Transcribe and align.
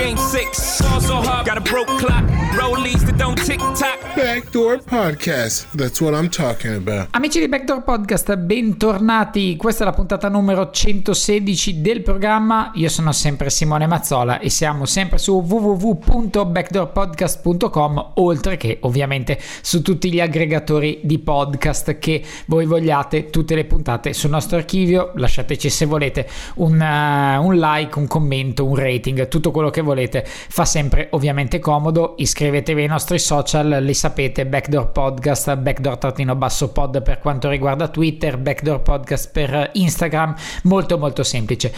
game 0.00 0.16
six. 0.16 0.80
Ball 0.80 1.00
so 1.00 1.16
hard, 1.16 1.46
got 1.46 1.58
a 1.58 1.60
broke 1.60 1.88
clock, 1.98 2.24
rollies 2.56 3.04
that 3.04 3.18
don't 3.18 3.36
tick 3.36 3.58
tock. 3.74 3.98
Backdoor 4.16 4.78
Podcast. 4.78 5.70
That's 5.72 6.00
what 6.00 6.14
I'm 6.14 6.30
talking 6.30 6.74
about. 6.74 7.08
Amici 7.10 7.38
di 7.38 7.48
Backdoor 7.48 7.82
Podcast, 7.82 8.34
bentornati. 8.36 9.56
Questa 9.56 9.82
è 9.82 9.86
la 9.86 9.92
puntata 9.92 10.28
numero 10.28 10.70
116 10.70 11.82
del 11.82 12.02
programma. 12.02 12.70
Io 12.74 12.88
sono 12.88 13.12
sempre 13.12 13.50
Simone 13.50 13.86
Mazzola 13.86 14.40
e 14.40 14.48
siamo 14.48 14.86
sempre 14.86 15.18
su 15.18 15.44
www.backdoorpodcast.com, 15.46 18.12
oltre 18.14 18.56
che 18.56 18.78
ovviamente 18.82 19.38
su 19.60 19.82
tutti 19.82 20.10
gli 20.10 20.20
aggregatori 20.20 21.00
di 21.02 21.18
podcast 21.18 21.98
che 21.98 22.24
voi 22.46 22.64
vogliate, 22.64 23.28
tutte 23.30 23.54
le 23.54 23.66
puntate 23.66 24.14
sul 24.14 24.30
nostro 24.30 24.56
archivio. 24.56 25.12
Lasciateci 25.14 25.68
se 25.68 25.84
volete 25.84 26.26
un, 26.56 26.80
uh, 26.80 27.44
un 27.44 27.54
like, 27.54 27.98
un 27.98 28.06
commento, 28.06 28.64
un 28.64 28.76
rating, 28.76 29.28
tutto 29.28 29.50
quello 29.50 29.68
che 29.68 29.82
volete. 29.82 29.89
Fa 30.24 30.64
sempre 30.64 31.08
ovviamente 31.12 31.58
comodo. 31.58 32.14
Iscrivetevi 32.18 32.82
ai 32.82 32.88
nostri 32.88 33.18
social, 33.18 33.78
li 33.80 33.94
sapete, 33.94 34.46
Backdoor 34.46 34.90
Podcast, 34.90 35.56
Backdoor-pod 35.56 37.02
per 37.02 37.18
quanto 37.18 37.48
riguarda 37.48 37.88
Twitter, 37.88 38.38
Backdoor 38.38 38.80
Podcast 38.82 39.30
per 39.32 39.70
Instagram, 39.74 40.34
molto 40.64 40.98
molto 40.98 41.22
semplice. 41.22 41.72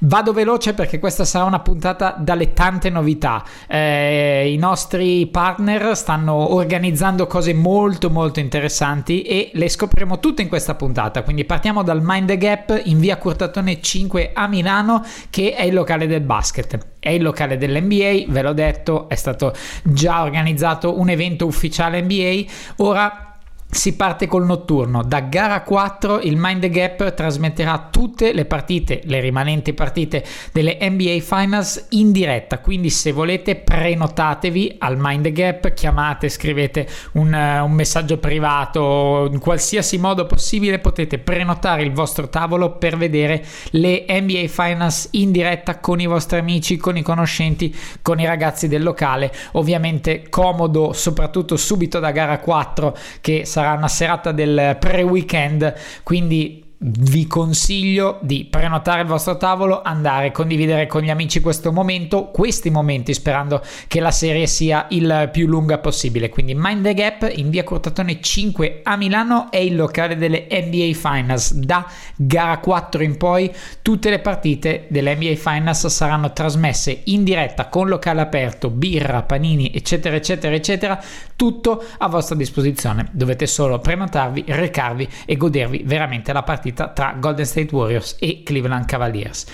Vado 0.00 0.32
veloce 0.32 0.74
perché 0.74 0.98
questa 0.98 1.24
sarà 1.24 1.44
una 1.44 1.60
puntata 1.60 2.14
dalle 2.18 2.52
tante 2.52 2.90
novità. 2.90 3.44
Eh, 3.66 4.50
I 4.52 4.56
nostri 4.56 5.26
partner 5.26 5.96
stanno 5.96 6.54
organizzando 6.54 7.26
cose 7.26 7.54
molto 7.54 8.10
molto 8.10 8.40
interessanti 8.40 9.22
e 9.22 9.50
le 9.54 9.68
scopriremo 9.68 10.18
tutte 10.18 10.42
in 10.42 10.48
questa 10.48 10.74
puntata. 10.74 11.22
Quindi 11.22 11.44
partiamo 11.44 11.82
dal 11.82 12.00
Mind 12.02 12.28
the 12.28 12.38
Gap 12.38 12.80
in 12.84 12.98
via 12.98 13.16
Curtatone 13.16 13.80
5 13.80 14.30
a 14.34 14.46
Milano, 14.46 15.04
che 15.30 15.54
è 15.54 15.64
il 15.64 15.74
locale 15.74 16.06
del 16.06 16.22
basket. 16.22 16.93
È 17.04 17.10
il 17.10 17.22
locale 17.22 17.58
dell'NBA, 17.58 18.32
ve 18.32 18.40
l'ho 18.40 18.54
detto, 18.54 19.10
è 19.10 19.14
stato 19.14 19.52
già 19.82 20.22
organizzato 20.22 20.98
un 20.98 21.10
evento 21.10 21.44
ufficiale 21.44 22.00
NBA. 22.00 22.44
Ora 22.76 23.33
si 23.74 23.96
parte 23.96 24.26
col 24.26 24.44
notturno. 24.44 25.02
Da 25.02 25.20
gara 25.20 25.62
4 25.62 26.20
il 26.20 26.36
Mind 26.36 26.60
the 26.60 26.70
Gap 26.70 27.12
trasmetterà 27.12 27.88
tutte 27.90 28.32
le 28.32 28.44
partite, 28.44 29.00
le 29.04 29.20
rimanenti 29.20 29.72
partite 29.72 30.24
delle 30.52 30.78
NBA 30.80 31.18
Finals 31.20 31.86
in 31.90 32.12
diretta. 32.12 32.60
Quindi 32.60 32.88
se 32.90 33.12
volete 33.12 33.56
prenotatevi 33.56 34.76
al 34.78 34.96
Mind 34.96 35.24
the 35.24 35.32
Gap, 35.32 35.72
chiamate, 35.72 36.28
scrivete 36.28 36.86
un, 37.12 37.32
un 37.34 37.72
messaggio 37.72 38.18
privato, 38.18 39.28
in 39.30 39.40
qualsiasi 39.40 39.98
modo 39.98 40.26
possibile 40.26 40.78
potete 40.78 41.18
prenotare 41.18 41.82
il 41.82 41.92
vostro 41.92 42.28
tavolo 42.28 42.76
per 42.76 42.96
vedere 42.96 43.44
le 43.70 44.04
NBA 44.08 44.46
Finals 44.46 45.08
in 45.12 45.32
diretta 45.32 45.80
con 45.80 46.00
i 46.00 46.06
vostri 46.06 46.38
amici, 46.38 46.76
con 46.76 46.96
i 46.96 47.02
conoscenti, 47.02 47.74
con 48.02 48.20
i 48.20 48.26
ragazzi 48.26 48.68
del 48.68 48.82
locale. 48.84 49.32
Ovviamente 49.52 50.28
comodo 50.30 50.92
soprattutto 50.92 51.56
subito 51.56 51.98
da 51.98 52.12
gara 52.12 52.38
4 52.38 52.96
che 53.20 53.44
sarà 53.54 53.74
una 53.74 53.86
serata 53.86 54.32
del 54.32 54.76
pre-weekend, 54.80 55.74
quindi 56.02 56.63
vi 56.86 57.26
consiglio 57.26 58.18
di 58.20 58.44
prenotare 58.44 59.00
il 59.00 59.06
vostro 59.06 59.38
tavolo, 59.38 59.80
andare 59.80 60.26
a 60.26 60.30
condividere 60.32 60.86
con 60.86 61.00
gli 61.00 61.08
amici 61.08 61.40
questo 61.40 61.72
momento, 61.72 62.26
questi 62.26 62.68
momenti, 62.68 63.14
sperando 63.14 63.62
che 63.88 64.00
la 64.00 64.10
serie 64.10 64.46
sia 64.46 64.86
il 64.90 65.30
più 65.32 65.46
lunga 65.46 65.78
possibile. 65.78 66.28
Quindi 66.28 66.54
Mind 66.54 66.84
the 66.84 66.92
Gap 66.92 67.32
in 67.36 67.48
via 67.48 67.64
Cortatone 67.64 68.20
5 68.20 68.80
a 68.82 68.96
Milano 68.96 69.50
è 69.50 69.56
il 69.56 69.76
locale 69.76 70.18
delle 70.18 70.46
NBA 70.50 70.92
Finals. 70.92 71.54
Da 71.54 71.90
gara 72.16 72.58
4 72.58 73.02
in 73.02 73.16
poi 73.16 73.50
tutte 73.80 74.10
le 74.10 74.18
partite 74.18 74.84
delle 74.88 75.14
NBA 75.14 75.36
Finals 75.36 75.86
saranno 75.86 76.34
trasmesse 76.34 77.00
in 77.04 77.24
diretta 77.24 77.68
con 77.68 77.88
locale 77.88 78.20
aperto, 78.20 78.68
birra, 78.68 79.22
panini, 79.22 79.72
eccetera, 79.72 80.16
eccetera, 80.16 80.54
eccetera, 80.54 81.02
tutto 81.34 81.82
a 81.96 82.08
vostra 82.08 82.36
disposizione. 82.36 83.08
Dovete 83.12 83.46
solo 83.46 83.78
prenotarvi, 83.78 84.44
recarvi 84.48 85.08
e 85.24 85.36
godervi 85.38 85.82
veramente 85.86 86.32
la 86.34 86.42
partita 86.42 86.72
tra 86.74 87.16
Golden 87.18 87.46
State 87.46 87.74
Warriors 87.74 88.16
e 88.18 88.42
Cleveland 88.44 88.84
Cavaliers. 88.86 89.46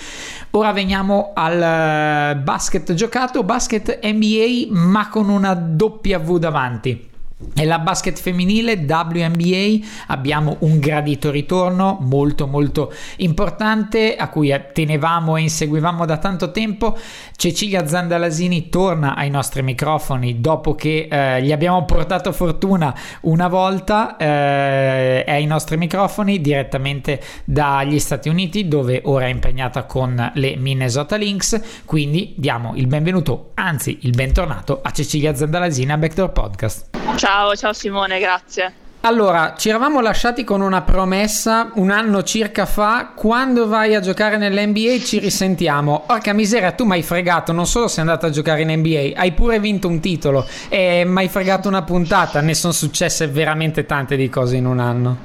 Ora 0.50 0.72
veniamo 0.72 1.32
al 1.34 2.40
basket 2.42 2.92
giocato, 2.94 3.44
basket 3.44 4.00
NBA 4.02 4.66
ma 4.70 5.08
con 5.08 5.28
una 5.28 5.54
W 5.54 6.36
davanti. 6.38 7.09
E 7.54 7.64
la 7.64 7.78
basket 7.78 8.18
femminile 8.18 8.84
WNBA 8.86 9.86
abbiamo 10.08 10.56
un 10.60 10.78
gradito 10.78 11.30
ritorno 11.30 11.96
molto 12.00 12.46
molto 12.46 12.92
importante 13.16 14.16
a 14.16 14.28
cui 14.28 14.54
tenevamo 14.72 15.36
e 15.36 15.42
inseguivamo 15.42 16.04
da 16.04 16.18
tanto 16.18 16.50
tempo. 16.50 16.96
Cecilia 17.36 17.86
Zandalasini 17.86 18.68
torna 18.68 19.14
ai 19.14 19.30
nostri 19.30 19.62
microfoni 19.62 20.40
dopo 20.40 20.74
che 20.74 21.08
eh, 21.10 21.42
gli 21.42 21.52
abbiamo 21.52 21.84
portato 21.84 22.32
fortuna 22.32 22.94
una 23.22 23.48
volta, 23.48 24.16
eh, 24.16 25.24
ai 25.26 25.46
nostri 25.46 25.76
microfoni 25.76 26.40
direttamente 26.40 27.20
dagli 27.44 27.98
Stati 27.98 28.28
Uniti 28.28 28.68
dove 28.68 29.00
ora 29.04 29.26
è 29.26 29.28
impegnata 29.28 29.84
con 29.84 30.30
le 30.34 30.56
Minnesota 30.56 31.16
Lynx, 31.16 31.84
quindi 31.84 32.34
diamo 32.36 32.72
il 32.74 32.86
benvenuto, 32.86 33.52
anzi 33.54 33.98
il 34.02 34.10
bentornato 34.10 34.80
a 34.82 34.90
Cecilia 34.90 35.34
Zandalasini 35.34 35.92
a 35.92 35.98
Backdoor 35.98 36.32
Podcast. 36.32 36.88
Ciao, 37.16 37.29
ciao 37.54 37.72
Simone, 37.72 38.18
grazie. 38.18 38.74
Allora, 39.02 39.54
ci 39.56 39.70
eravamo 39.70 40.00
lasciati 40.00 40.44
con 40.44 40.60
una 40.60 40.82
promessa 40.82 41.70
un 41.74 41.90
anno 41.90 42.22
circa 42.22 42.66
fa, 42.66 43.12
quando 43.14 43.66
vai 43.66 43.94
a 43.94 44.00
giocare 44.00 44.36
nell'NBA 44.36 44.98
ci 45.02 45.18
risentiamo. 45.18 46.04
Orca 46.08 46.34
miseria, 46.34 46.72
tu 46.72 46.84
mi 46.84 46.92
hai 46.92 47.02
fregato, 47.02 47.52
non 47.52 47.66
solo 47.66 47.88
sei 47.88 48.00
andato 48.00 48.26
a 48.26 48.30
giocare 48.30 48.62
in 48.62 48.70
NBA, 48.70 49.18
hai 49.18 49.32
pure 49.32 49.58
vinto 49.58 49.88
un 49.88 50.00
titolo 50.00 50.46
e 50.68 51.04
mi 51.06 51.20
hai 51.20 51.28
fregato 51.28 51.68
una 51.68 51.82
puntata, 51.82 52.40
ne 52.40 52.52
sono 52.52 52.72
successe 52.72 53.26
veramente 53.28 53.86
tante 53.86 54.16
di 54.16 54.28
cose 54.28 54.56
in 54.56 54.66
un 54.66 54.78
anno. 54.80 55.16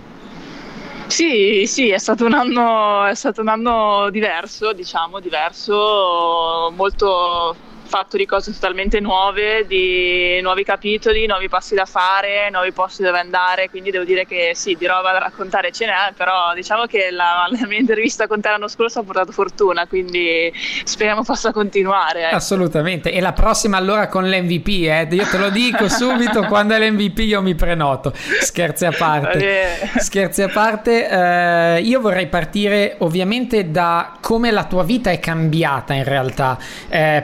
Sì, 1.08 1.66
sì, 1.68 1.90
è 1.90 1.98
stato 1.98 2.26
un 2.26 2.34
anno, 2.34 3.06
è 3.06 3.16
stato 3.16 3.42
un 3.42 3.50
anno 3.50 4.10
diverso, 4.10 4.74
diciamo, 4.74 5.20
diverso, 5.20 6.72
molto 6.76 7.74
fatto 7.85 8.18
di 8.18 8.25
cose 8.25 8.51
totalmente 8.51 9.00
nuove, 9.00 9.66
di 9.68 10.40
nuovi 10.41 10.63
capitoli, 10.63 11.25
nuovi 11.25 11.47
passi 11.50 11.75
da 11.75 11.85
fare, 11.85 12.50
nuovi 12.51 12.72
posti 12.72 13.03
dove 13.03 13.19
andare, 13.19 13.69
quindi 13.69 13.91
devo 13.91 14.03
dire 14.03 14.25
che 14.25 14.51
sì, 14.56 14.75
di 14.75 14.85
roba 14.85 15.12
da 15.12 15.19
raccontare 15.19 15.72
ce 15.72 15.85
n'è, 15.85 16.13
però 16.16 16.53
diciamo 16.53 16.85
che 16.85 17.09
la, 17.12 17.47
la 17.57 17.68
mia 17.68 17.79
intervista 17.79 18.28
con 18.28 18.41
te 18.41 18.50
l'anno 18.50 18.68
scorso 18.68 19.00
ha 19.00 19.03
portato 19.03 19.31
fortuna, 19.31 19.88
quindi 19.88 20.51
speriamo 20.84 21.23
possa 21.23 21.51
continuare. 21.51 22.28
Ecco. 22.28 22.35
Assolutamente, 22.35 23.12
e 23.12 23.22
la 23.22 23.34
prossima 23.34 23.78
allora 23.78 24.07
con 24.07 24.28
l'MVP, 24.28 24.67
eh? 24.67 25.07
io 25.12 25.25
te 25.25 25.38
lo 25.38 25.50
dico 25.50 25.88
subito, 25.88 26.44
quando 26.47 26.73
è 26.73 26.79
l'MVP 26.79 27.19
io 27.19 27.41
mi 27.41 27.56
prenoto, 27.56 28.13
scherzi 28.41 28.85
a 28.85 28.91
parte. 28.91 29.90
Scherzi 29.97 30.41
a 30.41 30.49
parte, 30.49 31.08
eh, 31.08 31.81
io 31.81 31.99
vorrei 31.99 32.28
partire 32.28 32.96
ovviamente 32.99 33.72
da 33.72 34.17
come 34.22 34.52
la 34.52 34.66
tua 34.66 34.84
vita 34.84 35.11
è 35.11 35.20
cambiata 35.20 35.93
in 35.93 36.03
realtà, 36.03 36.58
eh, 36.88 37.23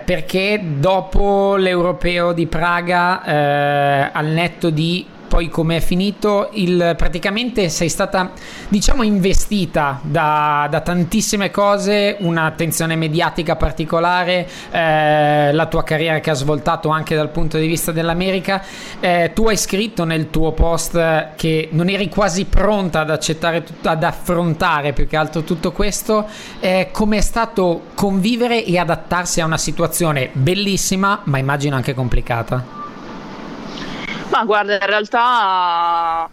dopo 0.60 1.56
l'europeo 1.56 2.34
di 2.34 2.48
Praga, 2.48 3.24
eh, 3.24 4.10
al 4.12 4.26
netto 4.28 4.70
di 4.70 5.06
poi 5.32 5.48
come 5.48 5.78
è 5.78 5.80
finito, 5.80 6.50
il, 6.56 6.94
praticamente 6.98 7.70
sei 7.70 7.88
stata 7.88 8.34
diciamo 8.68 9.02
investita 9.02 10.02
da, 10.04 10.68
da 10.70 10.82
tantissime 10.82 11.50
cose, 11.52 12.18
un'attenzione 12.20 12.98
mediatica 12.98 13.56
particolare, 13.56 14.46
eh, 14.72 15.54
la 15.54 15.66
tua 15.68 15.86
carriera 15.86 16.20
che 16.20 16.32
ha 16.32 16.34
svoltato 16.34 16.90
anche 16.90 17.16
dal 17.16 17.30
punto 17.30 17.58
di 17.58 17.66
vista 17.66 17.94
dell'America. 17.94 18.62
Eh, 19.00 19.32
tu 19.34 19.48
hai 19.48 19.56
scritto 19.56 20.04
nel 20.04 20.30
tuo 20.32 20.52
post 20.52 21.30
che 21.38 21.70
non 21.72 21.88
eri 21.88 22.10
quasi 22.10 22.44
pronta 22.44 23.00
ad 23.00 23.10
accettare, 23.10 23.64
ad 23.84 24.04
affrontare 24.04 24.92
più 24.92 25.08
che 25.08 25.16
altro 25.16 25.44
tutto 25.44 25.72
questo. 25.72 26.28
Eh, 26.60 26.90
come 26.92 27.16
è 27.16 27.22
stato 27.22 27.84
convivere 27.94 28.66
e 28.66 28.78
adattarsi 28.78 29.40
a 29.40 29.46
una 29.46 29.58
situazione 29.58 30.30
bellissima, 30.34 31.22
ma 31.24 31.38
immagino 31.38 31.78
anche 31.78 31.94
complicata? 31.94 32.81
Ma 34.32 34.46
guarda, 34.46 34.76
in 34.76 34.86
realtà 34.86 36.30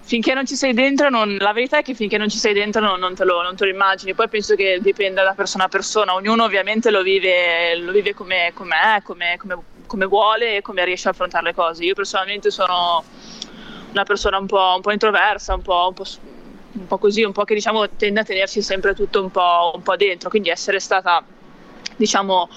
finché 0.00 0.34
non 0.34 0.44
ci 0.44 0.56
sei 0.56 0.72
dentro, 0.72 1.08
non, 1.08 1.36
la 1.38 1.52
verità 1.52 1.78
è 1.78 1.82
che 1.82 1.94
finché 1.94 2.18
non 2.18 2.28
ci 2.28 2.38
sei 2.38 2.52
dentro 2.52 2.80
non, 2.80 2.98
non, 2.98 3.14
te 3.14 3.24
lo, 3.24 3.42
non, 3.42 3.54
te 3.54 3.64
lo, 3.64 3.70
immagini. 3.70 4.12
Poi 4.12 4.28
penso 4.28 4.56
che 4.56 4.80
dipenda 4.80 5.22
da 5.22 5.34
persona 5.34 5.64
a 5.64 5.68
persona, 5.68 6.14
ognuno 6.14 6.42
ovviamente 6.42 6.90
lo 6.90 7.02
vive, 7.02 7.76
lo 7.76 7.92
vive 7.92 8.12
come, 8.12 8.48
è, 8.48 8.52
come, 8.54 9.36
come, 9.38 9.58
come, 9.86 10.06
vuole 10.06 10.56
e 10.56 10.62
come 10.62 10.84
riesce 10.84 11.06
a 11.06 11.12
affrontare 11.12 11.44
le 11.44 11.54
cose. 11.54 11.84
Io 11.84 11.94
personalmente 11.94 12.50
sono 12.50 13.04
una 13.92 14.02
persona 14.02 14.38
un 14.38 14.46
po', 14.46 14.72
un 14.74 14.80
po 14.80 14.90
introversa, 14.90 15.54
un 15.54 15.62
po', 15.62 15.86
un, 15.88 15.94
po', 15.94 16.04
un 16.72 16.86
po', 16.88 16.98
così, 16.98 17.22
un 17.22 17.32
po' 17.32 17.44
che 17.44 17.54
diciamo 17.54 17.88
tende 17.90 18.20
a 18.20 18.24
tenersi 18.24 18.62
sempre 18.62 18.94
tutto 18.94 19.22
un 19.22 19.30
po', 19.30 19.70
un 19.74 19.82
po' 19.82 19.94
dentro, 19.94 20.28
quindi 20.28 20.48
essere 20.48 20.80
stata 20.80 21.22
diciamo 21.98 22.48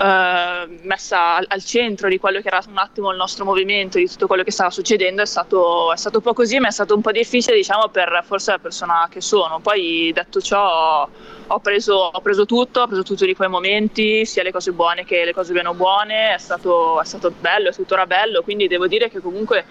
eh, 0.00 0.78
messa 0.82 1.34
al, 1.34 1.44
al, 1.48 1.62
centro 1.64 2.08
di 2.08 2.18
quello 2.18 2.40
che 2.40 2.46
era 2.46 2.62
un 2.68 2.78
attimo 2.78 3.10
il 3.10 3.16
nostro 3.16 3.44
movimento, 3.44 3.98
di 3.98 4.08
tutto 4.08 4.26
quello 4.26 4.44
che 4.44 4.52
stava 4.52 4.70
succedendo, 4.70 5.22
è 5.22 5.26
stato, 5.26 5.92
è 5.92 5.96
stato 5.96 6.18
un 6.18 6.22
po' 6.22 6.32
così, 6.32 6.58
ma 6.60 6.68
è 6.68 6.70
stato 6.70 6.94
un 6.94 7.00
po' 7.00 7.10
difficile, 7.10 7.56
diciamo, 7.56 7.88
per 7.88 8.22
forse 8.24 8.52
la 8.52 8.58
persona 8.58 9.08
che 9.10 9.20
sono. 9.20 9.58
Poi 9.58 10.12
detto 10.14 10.40
ciò, 10.40 11.08
ho 11.48 11.58
preso, 11.58 11.94
ho 12.12 12.20
preso 12.20 12.46
tutto, 12.46 12.82
ho 12.82 12.86
preso 12.86 13.02
tutto 13.02 13.24
di 13.24 13.34
quei 13.34 13.48
momenti, 13.48 14.24
sia 14.24 14.42
le 14.42 14.52
cose 14.52 14.72
buone 14.72 15.04
che 15.04 15.24
le 15.24 15.34
cose 15.34 15.52
meno 15.52 15.74
buone, 15.74 16.34
è 16.34 16.38
stato, 16.38 17.00
è 17.00 17.04
stato 17.04 17.32
bello, 17.38 17.70
è 17.70 17.74
tuttora 17.74 18.06
bello, 18.06 18.42
quindi 18.42 18.68
devo 18.68 18.86
dire 18.86 19.10
che 19.10 19.20
comunque 19.20 19.64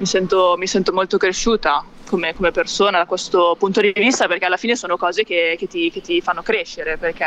mi 0.00 0.06
sento, 0.06 0.54
mi 0.56 0.66
sento 0.66 0.92
molto 0.94 1.18
cresciuta 1.18 1.84
come, 2.08 2.34
come, 2.34 2.50
persona 2.52 2.98
da 2.98 3.04
questo 3.04 3.54
punto 3.58 3.82
di 3.82 3.92
vista 3.94 4.26
perché 4.26 4.46
alla 4.46 4.56
fine 4.56 4.74
sono 4.74 4.96
cose 4.96 5.24
che, 5.24 5.56
che, 5.58 5.68
ti, 5.68 5.90
che 5.90 6.00
ti, 6.00 6.22
fanno 6.22 6.40
crescere 6.42 6.96
perché 6.96 7.26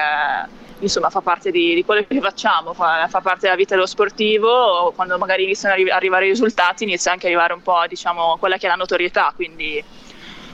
insomma 0.79 1.11
fa 1.11 1.21
parte 1.21 1.51
di, 1.51 1.75
di 1.75 1.85
quello 1.85 2.03
che 2.07 2.19
facciamo, 2.19 2.73
fa, 2.73 3.07
fa, 3.09 3.21
parte 3.21 3.41
della 3.41 3.55
vita 3.55 3.75
dello 3.75 3.85
sportivo, 3.85 4.91
quando 4.95 5.19
magari 5.19 5.43
iniziano 5.43 5.75
ad 5.75 5.87
arrivare 5.87 6.25
i 6.25 6.29
risultati 6.29 6.83
inizia 6.83 7.11
anche 7.11 7.27
a 7.27 7.29
arrivare 7.29 7.53
un 7.53 7.61
po' 7.61 7.85
diciamo 7.87 8.37
quella 8.39 8.57
che 8.57 8.65
è 8.65 8.69
la 8.69 8.75
notorietà, 8.75 9.31
quindi 9.35 9.81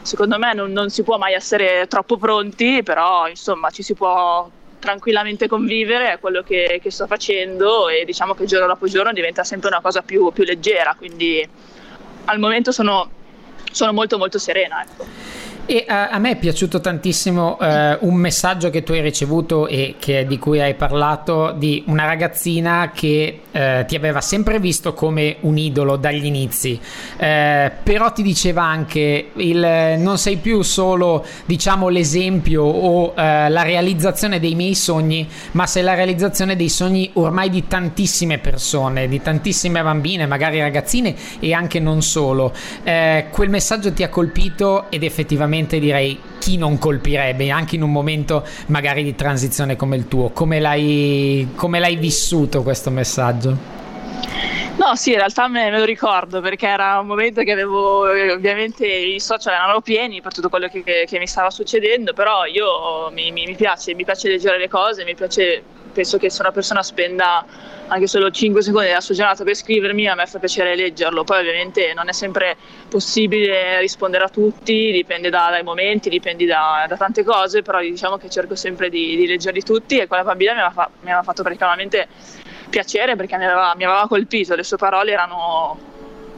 secondo 0.01 0.37
me 0.37 0.53
non, 0.53 0.73
non 0.73 0.89
si 0.89 1.03
può 1.03 1.17
mai 1.17 1.33
essere 1.33 1.87
troppo 1.87 2.17
pronti, 2.17 2.83
però 2.83 3.29
insomma 3.29 3.69
ci 3.69 3.81
si 3.81 3.93
può 3.93 4.47
tranquillamente 4.77 5.47
convivere, 5.47 6.13
è 6.13 6.19
quello 6.19 6.43
che, 6.43 6.79
che 6.83 6.91
sto 6.91 7.07
facendo 7.07 7.87
e 7.87 8.03
diciamo 8.03 8.33
che 8.33 8.45
giorno 8.45 8.67
dopo 8.67 8.87
giorno 8.87 9.13
diventa 9.13 9.45
sempre 9.45 9.69
una 9.69 9.81
cosa 9.81 10.01
più, 10.01 10.31
più 10.33 10.43
leggera, 10.43 10.95
quindi 10.97 11.47
al 12.25 12.39
momento 12.39 12.71
sono, 12.71 13.09
sono 13.71 13.93
molto 13.93 14.17
molto 14.17 14.37
serena. 14.39 14.83
Ecco. 14.83 15.05
E 15.71 15.85
uh, 15.87 15.91
a 15.91 16.17
me 16.17 16.31
è 16.31 16.35
piaciuto 16.35 16.81
tantissimo 16.81 17.57
uh, 17.59 17.97
un 17.99 18.15
messaggio 18.15 18.71
che 18.71 18.81
tu 18.81 18.93
hai 18.93 19.01
ricevuto 19.01 19.67
e 19.67 19.97
che, 19.99 20.25
di 20.25 20.39
cui 20.39 20.59
hai 20.59 20.73
parlato 20.73 21.53
di 21.55 21.83
una 21.85 22.05
ragazzina 22.05 22.89
che 22.91 23.41
uh, 23.51 23.85
ti 23.85 23.95
aveva 23.95 24.19
sempre 24.19 24.59
visto 24.59 24.95
come 24.95 25.35
un 25.41 25.59
idolo 25.59 25.95
dagli 25.95 26.25
inizi, 26.25 26.79
però 27.17 28.11
ti 28.11 28.23
diceva 28.23 28.63
anche 28.63 29.29
il, 29.33 29.95
non 29.99 30.17
sei 30.17 30.37
più 30.37 30.63
solo 30.63 31.23
diciamo 31.45 31.89
l'esempio 31.89 32.63
o 32.63 33.13
la 33.15 33.61
realizzazione 33.61 34.39
dei 34.39 34.55
miei 34.55 34.73
sogni, 34.73 35.27
ma 35.51 35.67
sei 35.67 35.83
la 35.83 35.93
realizzazione 35.93 36.55
dei 36.55 36.69
sogni 36.69 37.11
ormai 37.13 37.49
di 37.49 37.67
tantissime 37.67 38.39
persone, 38.39 39.07
di 39.07 39.21
tantissime 39.21 39.83
bambine, 39.83 40.25
magari 40.25 40.59
ragazzine 40.59 41.15
e 41.39 41.53
anche 41.53 41.79
non 41.79 42.01
solo. 42.01 42.53
quel 42.83 43.49
messaggio 43.49 43.93
ti 43.93 44.03
ha 44.03 44.09
colpito 44.09 44.89
ed 44.89 45.03
effettivamente 45.03 45.58
onestamente 45.59 45.79
direi 45.79 46.19
chi 46.39 46.57
non 46.57 46.77
colpirebbe 46.77 47.49
anche 47.49 47.75
in 47.75 47.83
un 47.83 47.91
momento 47.91 48.45
magari 48.67 49.03
di 49.03 49.15
transizione 49.15 49.75
come 49.75 49.97
il 49.97 50.07
tuo. 50.07 50.29
Come 50.29 50.59
l'hai, 50.59 51.49
come 51.55 51.79
l'hai 51.79 51.97
vissuto 51.97 52.63
questo 52.63 52.89
messaggio? 52.89 53.78
No, 54.79 54.95
sì, 54.95 55.11
in 55.11 55.17
realtà 55.17 55.47
me, 55.49 55.69
me, 55.69 55.77
lo 55.77 55.83
ricordo 55.83 56.39
perché 56.39 56.65
era 56.65 56.99
un 56.99 57.07
momento 57.07 57.41
che 57.43 57.51
avevo, 57.51 58.09
ovviamente 58.09 58.87
i 58.87 59.19
social 59.19 59.53
erano 59.53 59.81
pieni 59.81 60.21
per 60.21 60.33
tutto 60.33 60.47
quello 60.47 60.69
che, 60.69 60.83
che, 60.83 61.05
che 61.05 61.19
mi 61.19 61.27
stava 61.27 61.49
succedendo, 61.49 62.13
però 62.13 62.45
io 62.45 63.09
mi, 63.11 63.29
mi, 63.31 63.45
mi, 63.45 63.55
piace, 63.55 63.93
mi 63.93 64.05
piace 64.05 64.29
leggere 64.29 64.57
le 64.57 64.69
cose, 64.69 65.03
mi 65.03 65.15
piace, 65.15 65.61
penso 65.91 66.17
che 66.17 66.29
se 66.29 66.41
una 66.41 66.51
persona 66.51 66.81
spenda 66.81 67.45
anche 67.89 68.07
solo 68.07 68.29
5 68.29 68.61
secondi 68.61 68.87
della 68.87 69.01
sua 69.01 69.15
giornata 69.15 69.43
per 69.43 69.55
scrivermi, 69.55 70.07
a 70.07 70.15
me 70.15 70.25
fa 70.25 70.39
piacere 70.39 70.75
leggerlo. 70.75 71.23
Poi 71.23 71.39
ovviamente 71.39 71.93
non 71.93 72.07
è 72.07 72.13
sempre 72.13 72.55
possibile 72.87 73.79
rispondere 73.79 74.23
a 74.23 74.29
tutti, 74.29 74.91
dipende 74.91 75.29
da, 75.29 75.47
dai 75.49 75.63
momenti, 75.63 76.09
dipende 76.09 76.45
da, 76.45 76.85
da, 76.87 76.95
tante 76.95 77.23
cose, 77.23 77.63
però 77.63 77.81
diciamo 77.81 78.17
che 78.17 78.29
cerco 78.29 78.55
sempre 78.55 78.89
di, 78.89 79.15
di 79.15 79.27
leggerli 79.27 79.61
tutti 79.61 79.97
e 79.97 80.07
quella 80.07 80.23
bambina 80.23 80.53
mi 80.53 80.59
aveva, 80.59 80.73
fa, 80.73 80.89
mi 81.01 81.09
aveva 81.09 81.23
fatto 81.23 81.43
praticamente 81.43 82.07
piacere 82.69 83.15
perché 83.15 83.37
mi 83.37 83.45
aveva, 83.45 83.73
mi 83.75 83.83
aveva, 83.83 84.07
colpito, 84.07 84.55
le 84.55 84.63
sue 84.63 84.77
parole 84.77 85.11
erano, 85.11 85.77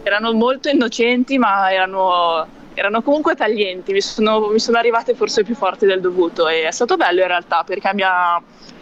erano 0.04 0.34
molto 0.34 0.70
innocenti 0.70 1.38
ma 1.38 1.72
erano, 1.72 2.48
erano 2.74 3.02
comunque 3.02 3.36
taglienti, 3.36 3.92
mi 3.92 4.02
sono, 4.02 4.48
mi 4.48 4.60
sono 4.60 4.78
arrivate 4.78 5.14
forse 5.14 5.44
più 5.44 5.56
forti 5.56 5.86
del 5.86 6.02
dovuto 6.02 6.48
e 6.48 6.68
è 6.68 6.72
stato 6.72 6.96
bello 6.98 7.22
in 7.22 7.28
realtà 7.28 7.64
perché 7.64 7.94
mi 7.94 8.04
ha 8.04 8.42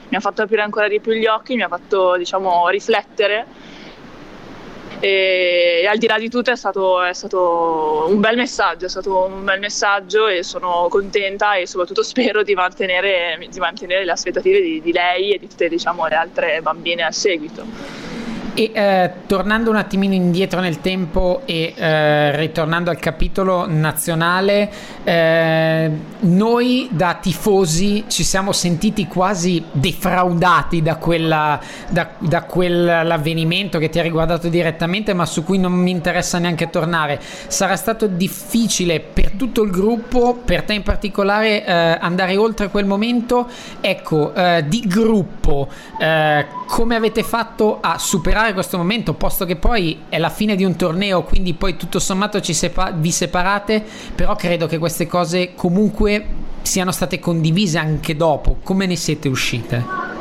mi 0.10 0.18
ha 0.18 0.20
fatto 0.20 0.42
aprire 0.42 0.64
ancora 0.64 0.88
di 0.88 1.00
più 1.00 1.14
gli 1.14 1.28
occhi, 1.28 1.56
mi 1.56 1.62
ha 1.62 1.68
fatto 1.68 2.18
diciamo, 2.18 2.68
riflettere 2.70 3.46
e, 5.00 5.82
e, 5.84 5.88
al 5.88 5.98
di 5.98 6.08
là 6.08 6.18
di 6.18 6.30
tutto 6.30 6.52
è 6.52 6.56
stato, 6.56 7.02
è 7.02 7.14
stato, 7.14 8.06
un 8.10 8.20
bel 8.20 8.36
messaggio, 8.36 8.86
è 8.86 8.90
stato 8.90 9.26
un 9.26 9.44
bel 9.44 9.60
messaggio 9.60 10.28
e 10.28 10.44
sono 10.44 10.88
contenta 10.90 11.56
e 11.56 11.68
soprattutto 11.68 12.04
spero 12.04 12.44
di 12.44 12.54
mantenere, 12.54 13.38
di 13.50 13.60
mantenere 13.60 14.06
le 14.06 14.12
aspettative 14.12 14.62
di, 14.62 14.82
di, 14.82 14.92
lei 14.92 15.34
e 15.34 15.40
di 15.40 15.48
tutte 15.48 15.70
diciamo, 15.70 16.08
le 16.08 16.16
altre 16.16 16.62
bambine 16.62 17.04
a 17.04 17.12
seguito. 17.12 17.99
E 18.54 18.72
eh, 18.74 19.12
tornando 19.28 19.70
un 19.70 19.76
attimino 19.78 20.14
indietro 20.14 20.60
nel 20.60 20.82
tempo 20.82 21.42
e 21.46 21.74
eh, 21.76 22.36
ritornando 22.36 22.90
al 22.90 22.98
capitolo 22.98 23.66
nazionale, 23.68 24.70
eh, 25.04 25.92
noi 26.20 26.90
da 26.92 27.18
tifosi 27.22 28.06
ci 28.08 28.24
siamo 28.24 28.52
sentiti 28.52 29.08
quasi 29.08 29.64
defraudati 29.72 30.82
da, 30.82 30.96
quella, 30.98 31.60
da, 31.90 32.10
da, 32.18 32.44
quell'avvenimento 32.44 33.78
che 33.80 33.90
ti 33.90 34.00
ha 34.00 34.02
riguardato 34.02 34.50
direttamente, 34.50 35.14
ma 35.14 35.26
su 35.26 35.44
cui 35.44 35.58
non 35.58 35.74
mi 35.74 35.92
interessa 35.92 36.38
neanche 36.38 36.70
tornare. 36.70 37.20
Sarà 37.48 37.76
stato 37.76 38.08
difficile 38.08 39.00
per 39.00 39.32
tutto 39.32 39.64
il 39.64 39.72
gruppo, 39.72 40.40
per 40.44 40.64
te 40.64 40.74
in 40.74 40.84
particolare, 40.84 41.66
eh, 41.66 41.98
andare 42.00 42.36
oltre 42.36 42.70
quel 42.70 42.86
momento. 42.86 43.48
Ecco, 43.80 44.34
eh, 44.34 44.66
di 44.68 44.84
gruppo, 44.86 45.68
eh, 46.00 46.46
come 46.68 46.96
avete 46.96 47.24
fatto 47.24 47.78
a 47.82 47.98
superare? 47.98 48.49
Superare 48.50 48.54
questo 48.54 48.78
momento, 48.78 49.14
posto 49.14 49.46
che 49.46 49.56
poi 49.56 50.04
è 50.10 50.18
la 50.18 50.30
fine 50.30 50.56
di 50.56 50.64
un 50.64 50.76
torneo, 50.76 51.24
quindi 51.24 51.54
poi 51.54 51.76
tutto 51.76 52.00
sommato 52.00 52.42
sepa- 52.42 52.92
vi 52.92 53.12
separate, 53.12 53.84
però 54.16 54.36
credo 54.36 54.68
che 54.68 54.78
queste 54.78 55.08
cose 55.08 55.54
comunque 55.56 56.26
siano 56.62 56.92
state 56.92 57.20
condivise 57.20 57.78
anche 57.78 58.16
dopo. 58.16 58.58
Come 58.64 58.86
ne 58.86 58.96
siete 58.96 59.28
uscite? 59.28 60.19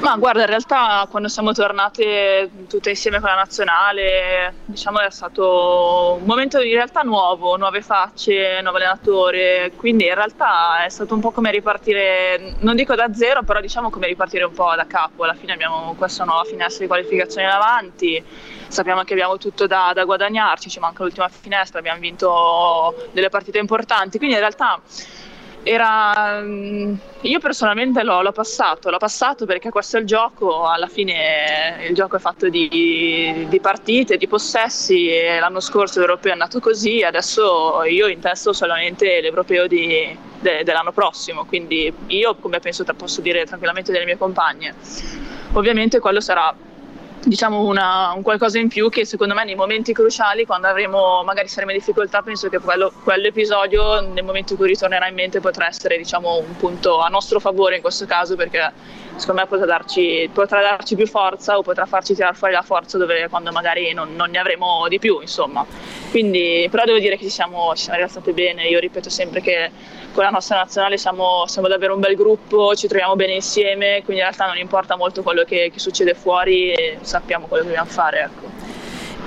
Ma 0.00 0.16
guarda, 0.16 0.42
in 0.42 0.46
realtà 0.46 1.06
quando 1.10 1.28
siamo 1.28 1.52
tornate 1.52 2.50
tutte 2.68 2.90
insieme 2.90 3.18
con 3.18 3.28
la 3.28 3.34
nazionale, 3.34 4.54
diciamo 4.64 5.00
è 5.00 5.10
stato 5.10 6.18
un 6.20 6.24
momento 6.24 6.60
in 6.60 6.72
realtà 6.74 7.02
nuovo, 7.02 7.56
nuove 7.56 7.82
facce, 7.82 8.60
nuovo 8.62 8.76
allenatore, 8.76 9.72
quindi 9.76 10.06
in 10.06 10.14
realtà 10.14 10.84
è 10.84 10.88
stato 10.88 11.14
un 11.14 11.20
po' 11.20 11.32
come 11.32 11.50
ripartire, 11.50 12.54
non 12.60 12.76
dico 12.76 12.94
da 12.94 13.12
zero, 13.12 13.42
però 13.42 13.60
diciamo 13.60 13.90
come 13.90 14.06
ripartire 14.06 14.44
un 14.44 14.52
po' 14.52 14.72
da 14.76 14.86
capo. 14.86 15.24
Alla 15.24 15.34
fine 15.34 15.52
abbiamo 15.52 15.94
questa 15.98 16.24
nuova 16.24 16.44
finestra 16.44 16.84
di 16.84 16.88
qualificazione 16.88 17.48
davanti, 17.48 18.24
sappiamo 18.68 19.02
che 19.02 19.12
abbiamo 19.14 19.36
tutto 19.36 19.66
da, 19.66 19.90
da 19.92 20.04
guadagnarci, 20.04 20.70
ci 20.70 20.78
manca 20.78 21.02
l'ultima 21.02 21.28
finestra, 21.28 21.80
abbiamo 21.80 21.98
vinto 21.98 23.08
delle 23.10 23.30
partite 23.30 23.58
importanti, 23.58 24.16
quindi 24.16 24.36
in 24.36 24.40
realtà 24.40 24.80
era 25.68 26.40
mm, 26.40 26.94
io 27.22 27.38
personalmente 27.40 28.02
l'ho, 28.02 28.22
l'ho, 28.22 28.32
passato, 28.32 28.88
l'ho 28.88 28.96
passato 28.96 29.44
perché 29.44 29.68
questo 29.68 29.98
è 29.98 30.00
il 30.00 30.06
gioco, 30.06 30.66
alla 30.66 30.86
fine 30.86 31.84
il 31.86 31.94
gioco 31.94 32.16
è 32.16 32.18
fatto 32.18 32.48
di, 32.48 33.46
di 33.48 33.60
partite, 33.60 34.16
di 34.16 34.26
possessi 34.26 35.10
e 35.10 35.38
l'anno 35.38 35.60
scorso 35.60 35.98
l'europeo 35.98 36.30
è 36.30 36.32
andato 36.32 36.58
così, 36.60 37.02
adesso 37.02 37.82
io 37.84 38.06
intesto 38.06 38.54
solamente 38.54 39.20
l'europeo 39.20 39.66
di, 39.66 40.16
de, 40.40 40.62
dell'anno 40.64 40.92
prossimo, 40.92 41.44
quindi 41.44 41.92
io 42.06 42.36
come 42.36 42.60
penso 42.60 42.84
posso 42.96 43.20
dire 43.20 43.44
tranquillamente 43.44 43.92
delle 43.92 44.06
mie 44.06 44.16
compagne, 44.16 44.74
ovviamente 45.52 45.98
quello 45.98 46.20
sarà 46.20 46.54
diciamo 47.28 47.60
una, 47.62 48.12
un 48.12 48.22
qualcosa 48.22 48.58
in 48.58 48.68
più 48.68 48.88
che 48.88 49.04
secondo 49.04 49.34
me 49.34 49.44
nei 49.44 49.54
momenti 49.54 49.92
cruciali 49.92 50.46
quando 50.46 50.66
avremo 50.66 51.22
magari 51.24 51.48
saremo 51.48 51.72
in 51.72 51.78
difficoltà 51.78 52.22
penso 52.22 52.48
che 52.48 52.58
quello, 52.58 52.90
quell'episodio 53.04 54.00
nel 54.00 54.24
momento 54.24 54.52
in 54.52 54.58
cui 54.58 54.68
ritornerà 54.68 55.06
in 55.08 55.14
mente 55.14 55.40
potrà 55.40 55.66
essere 55.66 55.98
diciamo 55.98 56.38
un 56.38 56.56
punto 56.56 57.00
a 57.00 57.08
nostro 57.08 57.38
favore 57.38 57.76
in 57.76 57.82
questo 57.82 58.06
caso 58.06 58.34
perché 58.34 58.72
secondo 59.18 59.42
me 59.42 59.46
potrà 59.46 59.66
darci, 59.66 60.30
potrà 60.32 60.60
darci 60.60 60.94
più 60.94 61.06
forza 61.06 61.58
o 61.58 61.62
potrà 61.62 61.86
farci 61.86 62.14
tirare 62.14 62.34
fuori 62.34 62.54
la 62.54 62.62
forza 62.62 62.98
dove, 62.98 63.28
quando 63.28 63.52
magari 63.52 63.92
non, 63.92 64.14
non, 64.14 64.30
ne 64.30 64.38
avremo 64.38 64.86
di 64.88 64.98
più 64.98 65.20
insomma 65.20 65.66
quindi 66.10 66.66
però 66.70 66.84
devo 66.84 66.98
dire 66.98 67.16
che 67.16 67.24
ci 67.24 67.30
siamo, 67.30 67.74
ci 67.74 67.84
siamo 67.84 67.98
rilassate 67.98 68.32
bene 68.32 68.66
io 68.66 68.78
ripeto 68.78 69.10
sempre 69.10 69.40
che 69.40 69.70
con 70.12 70.24
la 70.24 70.30
nostra 70.30 70.56
nazionale 70.56 70.96
siamo, 70.96 71.44
siamo, 71.46 71.68
davvero 71.68 71.94
un 71.94 72.00
bel 72.00 72.16
gruppo, 72.16 72.74
ci 72.74 72.88
troviamo 72.88 73.14
bene 73.14 73.34
insieme, 73.34 74.02
quindi 74.04 74.22
in 74.22 74.28
realtà 74.28 74.46
non 74.46 74.56
importa 74.56 74.96
molto 74.96 75.22
quello 75.22 75.44
che, 75.44 75.70
che 75.72 75.78
succede 75.78 76.14
fuori 76.14 76.74
sappiamo 77.02 77.46
quello 77.46 77.62
che 77.62 77.68
dobbiamo 77.68 77.90
fare. 77.90 78.20
Ecco. 78.22 78.77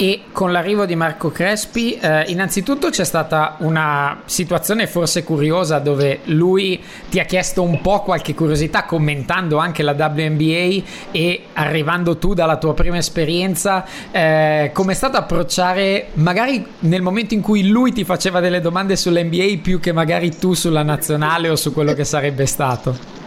E 0.02 0.22
con 0.32 0.52
l'arrivo 0.52 0.88
di 0.88 0.96
Marco 0.96 1.30
Crespi 1.30 1.94
eh, 1.94 2.24
innanzitutto 2.30 2.90
c'è 2.90 3.04
stata 3.04 3.58
una 3.60 4.24
situazione 4.26 4.88
forse 4.88 5.24
curiosa 5.24 5.78
dove 5.78 6.22
lui 6.24 6.82
ti 7.08 7.20
ha 7.20 7.24
chiesto 7.24 7.62
un 7.62 7.82
po' 7.82 8.02
qualche 8.02 8.34
curiosità 8.34 8.86
commentando 8.86 9.60
anche 9.60 9.84
la 9.84 9.92
WNBA 9.92 10.84
e 11.12 11.44
arrivando 11.54 12.18
tu 12.18 12.34
dalla 12.34 12.58
tua 12.58 12.74
prima 12.74 12.98
esperienza 12.98 13.86
eh, 14.10 14.72
come 14.74 14.94
è 14.94 14.96
stato 14.96 15.18
approcciare 15.18 16.08
magari 16.14 16.66
nel 16.80 17.04
momento 17.04 17.36
in 17.36 17.42
cui 17.42 17.68
lui 17.68 17.92
ti 17.92 18.04
faceva 18.04 18.40
delle 18.40 18.60
domande 18.60 18.96
sull'NBA 18.96 19.60
più 19.62 19.80
che 19.80 19.92
magari 19.92 20.36
tu 20.36 20.56
sulla 20.56 20.82
nazionale 20.82 21.48
o 21.48 21.56
su 21.56 21.72
quello 21.72 21.94
che 21.94 22.06
sarebbe 22.06 22.48
stato? 22.48 23.21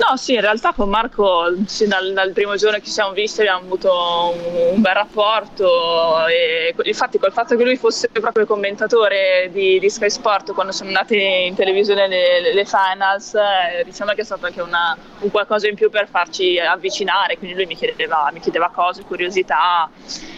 No, 0.00 0.16
sì, 0.16 0.32
in 0.32 0.40
realtà 0.40 0.72
con 0.72 0.88
Marco 0.88 1.52
sì, 1.66 1.86
dal, 1.86 2.14
dal, 2.14 2.32
primo 2.32 2.56
giorno 2.56 2.78
che 2.78 2.84
ci 2.84 2.90
siamo 2.90 3.12
visti 3.12 3.40
abbiamo 3.40 3.66
avuto 3.66 4.32
un, 4.34 4.72
un, 4.72 4.80
bel 4.80 4.94
rapporto 4.94 6.26
e 6.26 6.74
infatti 6.84 7.18
col 7.18 7.32
fatto 7.32 7.54
che 7.54 7.64
lui 7.64 7.76
fosse 7.76 8.08
proprio 8.08 8.44
il 8.44 8.48
commentatore 8.48 9.50
di, 9.52 9.78
di 9.78 9.90
Sky 9.90 10.08
Sport 10.08 10.54
quando 10.54 10.72
sono 10.72 10.88
andate 10.88 11.16
in 11.16 11.54
televisione 11.54 12.08
le, 12.08 12.54
le, 12.54 12.64
finals, 12.64 13.34
eh, 13.34 13.84
diciamo 13.84 14.12
che 14.12 14.22
è 14.22 14.24
stato 14.24 14.46
anche 14.46 14.62
una, 14.62 14.96
un 15.18 15.30
qualcosa 15.30 15.68
in 15.68 15.74
più 15.74 15.90
per 15.90 16.08
farci 16.08 16.58
avvicinare, 16.58 17.36
quindi 17.36 17.54
lui 17.54 17.66
mi 17.66 17.76
chiedeva, 17.76 18.30
mi 18.32 18.40
chiedeva 18.40 18.70
cose, 18.70 19.02
curiosità, 19.04 19.90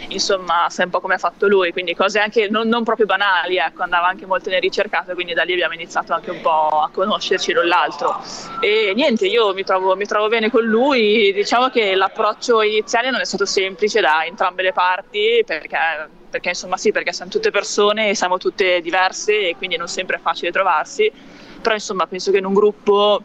insomma, 0.08 0.66
sai 0.70 0.86
un 0.86 0.90
po' 0.90 1.00
come 1.00 1.14
ha 1.14 1.18
fatto 1.18 1.46
lui, 1.46 1.70
quindi 1.70 1.94
cose 1.94 2.18
anche 2.18 2.48
non, 2.48 2.66
non 2.66 2.82
proprio 2.82 3.06
banali, 3.06 3.58
ecco, 3.58 3.82
andava 3.82 4.08
anche 4.08 4.26
molto 4.26 4.50
nel 4.50 4.60
ricercato, 4.60 5.14
quindi 5.14 5.34
da 5.34 5.44
lì 5.44 5.52
abbiamo 5.52 5.74
iniziato 5.74 6.12
anche 6.12 6.32
un 6.32 6.40
po' 6.40 6.80
a 6.80 6.90
conoscerci 6.92 7.52
l'un 7.52 7.68
l'altro. 7.68 8.20
E 8.60 8.92
niente, 8.96 9.26
io 9.26 9.51
mi 9.54 9.64
trovo, 9.64 9.96
mi 9.96 10.06
trovo 10.06 10.28
bene 10.28 10.50
con 10.50 10.62
lui. 10.62 11.32
Diciamo 11.32 11.68
che 11.68 11.94
l'approccio 11.94 12.62
iniziale 12.62 13.10
non 13.10 13.20
è 13.20 13.24
stato 13.24 13.44
semplice 13.44 14.00
da 14.00 14.24
entrambe 14.24 14.62
le 14.62 14.72
parti 14.72 15.42
perché 15.46 15.78
perché 16.32 16.48
insomma 16.48 16.78
sì, 16.78 16.92
perché 16.92 17.12
siamo 17.12 17.30
tutte 17.30 17.50
persone 17.50 18.08
e 18.08 18.14
siamo 18.14 18.38
tutte 18.38 18.80
diverse 18.80 19.50
e 19.50 19.56
quindi 19.56 19.76
non 19.76 19.86
sempre 19.86 20.16
è 20.16 20.18
facile 20.18 20.50
trovarsi, 20.50 21.12
però 21.60 21.74
insomma 21.74 22.06
penso 22.06 22.30
che 22.30 22.38
in 22.38 22.46
un 22.46 22.54
gruppo 22.54 23.22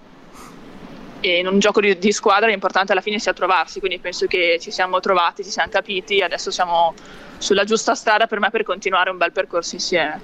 e 1.21 1.39
in 1.39 1.47
un 1.47 1.57
gioco 1.59 1.79
di, 1.79 1.97
di 1.97 2.11
squadra 2.11 2.47
l'importante 2.47 2.91
alla 2.91 2.99
fine 2.99 3.17
sia 3.17 3.31
trovarsi, 3.31 3.79
quindi 3.79 3.99
penso 3.99 4.27
che 4.27 4.57
ci 4.59 4.71
siamo 4.71 4.99
trovati, 4.99 5.41
ci 5.41 5.49
siamo 5.49 5.71
capiti, 5.71 6.21
adesso 6.21 6.51
siamo 6.51 6.93
sulla 7.37 7.63
giusta 7.63 7.95
strada 7.95 8.27
per 8.27 8.41
me 8.41 8.49
per 8.49 8.63
continuare 8.63 9.09
un 9.09 9.17
bel 9.17 9.31
percorso 9.31 9.75
insieme. 9.75 10.21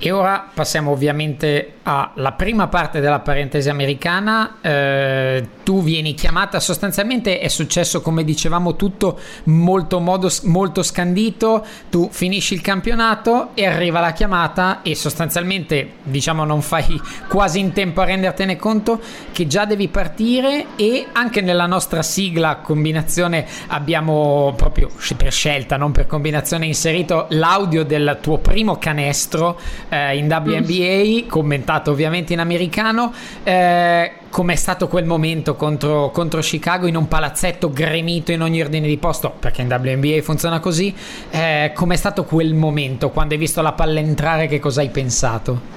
E 0.00 0.12
ora 0.12 0.48
passiamo 0.54 0.92
ovviamente 0.92 1.72
alla 1.82 2.32
prima 2.32 2.68
parte 2.68 3.00
della 3.00 3.18
parentesi 3.18 3.68
americana. 3.68 4.58
Eh, 4.60 5.46
tu 5.64 5.82
vieni 5.82 6.14
chiamata, 6.14 6.60
sostanzialmente 6.60 7.40
è 7.40 7.48
successo 7.48 8.00
come 8.00 8.22
dicevamo 8.22 8.76
tutto 8.76 9.18
molto, 9.44 9.98
modo, 9.98 10.30
molto 10.44 10.84
scandito. 10.84 11.66
Tu 11.90 12.08
finisci 12.12 12.54
il 12.54 12.60
campionato 12.60 13.50
e 13.54 13.66
arriva 13.66 13.98
la 13.98 14.12
chiamata 14.12 14.82
e 14.82 14.94
sostanzialmente 14.94 15.94
diciamo 16.04 16.44
non 16.44 16.62
fai 16.62 17.00
quasi 17.28 17.58
in 17.58 17.72
tempo 17.72 18.00
a 18.00 18.04
rendertene 18.04 18.54
conto 18.56 19.00
che 19.32 19.48
già 19.48 19.64
devi 19.64 19.88
partire 19.88 20.66
e 20.76 21.06
anche 21.10 21.40
nella 21.40 21.66
nostra 21.66 22.02
sigla 22.02 22.56
combinazione 22.56 23.46
abbiamo 23.68 24.54
proprio 24.56 24.90
per 25.16 25.32
scelta, 25.32 25.76
non 25.76 25.90
per 25.90 26.06
combinazione 26.06 26.66
inserito 26.66 27.26
l'audio 27.30 27.84
del 27.84 28.18
tuo 28.20 28.38
primo 28.38 28.78
canestro 28.78 29.58
eh, 29.88 30.16
in 30.16 30.26
WNBA, 30.26 31.26
commentato 31.28 31.90
ovviamente 31.90 32.32
in 32.32 32.40
americano. 32.40 33.12
Eh, 33.42 34.12
com'è 34.30 34.54
stato 34.56 34.88
quel 34.88 35.04
momento 35.04 35.54
contro, 35.54 36.10
contro, 36.10 36.40
Chicago 36.40 36.86
in 36.86 36.96
un 36.96 37.08
palazzetto 37.08 37.70
gremito 37.70 38.32
in 38.32 38.42
ogni 38.42 38.60
ordine 38.60 38.86
di 38.86 38.98
posto, 38.98 39.30
perché 39.38 39.62
in 39.62 39.68
WNBA 39.68 40.22
funziona 40.22 40.60
così. 40.60 40.94
Eh, 41.30 41.72
com'è 41.74 41.96
stato 41.96 42.24
quel 42.24 42.54
momento 42.54 43.10
quando 43.10 43.34
hai 43.34 43.40
visto 43.40 43.62
la 43.62 43.72
palla 43.72 44.00
entrare? 44.00 44.46
Che 44.46 44.58
cosa 44.58 44.80
hai 44.80 44.90
pensato? 44.90 45.76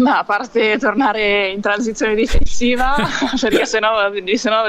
Ma 0.00 0.18
a 0.18 0.24
parte 0.24 0.78
tornare 0.78 1.48
in 1.48 1.60
transizione 1.60 2.14
difensiva, 2.16 2.96
perché 3.40 3.66
sennò, 3.66 4.10
sennò 4.34 4.66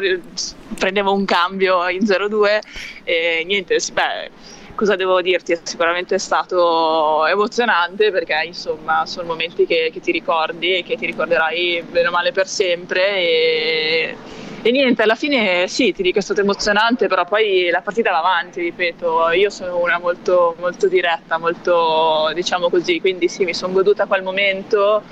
prendevo 0.78 1.12
un 1.12 1.26
cambio 1.26 1.90
in 1.90 2.02
0-2 2.04 2.60
e 3.04 3.44
niente, 3.46 3.80
beh, 3.94 4.30
cosa 4.78 4.96
devo 4.96 5.20
dirti? 5.22 5.60
Sicuramente 5.64 6.16
è 6.16 6.20
stato 6.20 7.26
emozionante 7.26 8.12
perché 8.12 8.44
insomma 8.46 9.06
sono 9.08 9.28
momenti 9.28 9.66
che, 9.66 9.90
che 9.92 10.00
ti 10.00 10.12
ricordi 10.12 10.76
e 10.78 10.84
che 10.84 10.96
ti 10.96 11.08
ricorderai 11.08 11.84
bene 11.90 12.08
o 12.08 12.12
male 12.12 12.32
per 12.32 12.48
sempre 12.48 13.18
e, 13.18 14.16
e, 14.62 14.72
niente, 14.72 15.02
alla 15.02 15.16
fine 15.16 15.68
sì, 15.68 15.92
ti 15.94 16.04
dico 16.04 16.20
è 16.20 16.22
stato 16.22 16.42
emozionante, 16.42 17.08
però 17.08 17.26
poi 17.26 17.70
la 17.72 17.82
partita 17.82 18.12
va 18.12 18.20
avanti, 18.20 18.62
ripeto, 18.62 19.32
io 19.32 19.50
sono 19.50 19.80
una 19.80 19.98
molto, 19.98 20.56
molto 20.60 20.88
diretta, 20.88 21.40
molto 21.40 22.30
diciamo 22.36 22.70
così, 22.70 23.00
quindi 23.00 23.28
sì, 23.28 23.46
mi 23.46 23.56
sono 23.56 23.74
goduta 23.74 24.06
quel 24.06 24.22
momento 24.22 25.04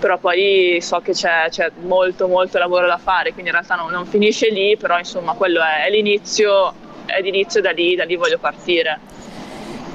però 0.00 0.16
poi 0.18 0.78
so 0.80 1.00
che 1.00 1.12
c'è, 1.12 1.48
c'è, 1.50 1.70
molto 1.82 2.26
molto 2.26 2.56
lavoro 2.56 2.86
da 2.86 2.96
fare, 2.96 3.34
quindi 3.34 3.50
in 3.50 3.56
realtà 3.56 3.74
non, 3.74 3.90
non 3.90 4.06
finisce 4.06 4.48
lì, 4.48 4.78
però 4.78 4.96
insomma 4.96 5.34
quello 5.34 5.60
è, 5.60 5.84
è 5.84 5.90
l'inizio 5.90 6.72
è 7.14 7.20
l'inizio 7.20 7.60
da 7.60 7.70
lì, 7.70 7.94
da 7.94 8.04
lì 8.04 8.16
voglio 8.16 8.38
partire. 8.38 8.98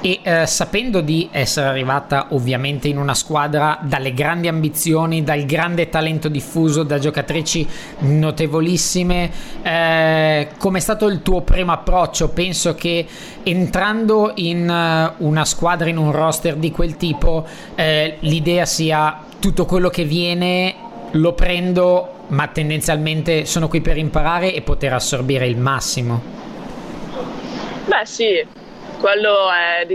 E 0.06 0.20
eh, 0.22 0.46
sapendo 0.46 1.00
di 1.00 1.28
essere 1.32 1.66
arrivata 1.66 2.28
ovviamente 2.30 2.86
in 2.86 2.98
una 2.98 3.14
squadra 3.14 3.78
dalle 3.82 4.14
grandi 4.14 4.46
ambizioni, 4.46 5.24
dal 5.24 5.44
grande 5.46 5.88
talento 5.88 6.28
diffuso, 6.28 6.82
da 6.82 6.98
giocatrici 6.98 7.66
notevolissime, 8.00 9.30
eh, 9.62 10.48
come 10.58 10.78
è 10.78 10.80
stato 10.80 11.06
il 11.08 11.22
tuo 11.22 11.40
primo 11.40 11.72
approccio? 11.72 12.28
Penso 12.28 12.74
che 12.74 13.04
entrando 13.42 14.32
in 14.36 14.68
uh, 15.18 15.24
una 15.26 15.44
squadra, 15.44 15.88
in 15.88 15.96
un 15.96 16.12
roster 16.12 16.54
di 16.54 16.70
quel 16.70 16.96
tipo, 16.96 17.44
eh, 17.74 18.18
l'idea 18.20 18.64
sia 18.64 19.24
tutto 19.40 19.64
quello 19.64 19.88
che 19.88 20.04
viene 20.04 20.74
lo 21.12 21.32
prendo, 21.32 22.12
ma 22.28 22.46
tendenzialmente 22.48 23.44
sono 23.44 23.66
qui 23.66 23.80
per 23.80 23.96
imparare 23.96 24.54
e 24.54 24.62
poter 24.62 24.92
assorbire 24.92 25.48
il 25.48 25.56
massimo. 25.56 26.36
Beh 27.86 28.04
sì, 28.04 28.44
quello 28.98 29.48
è, 29.52 29.86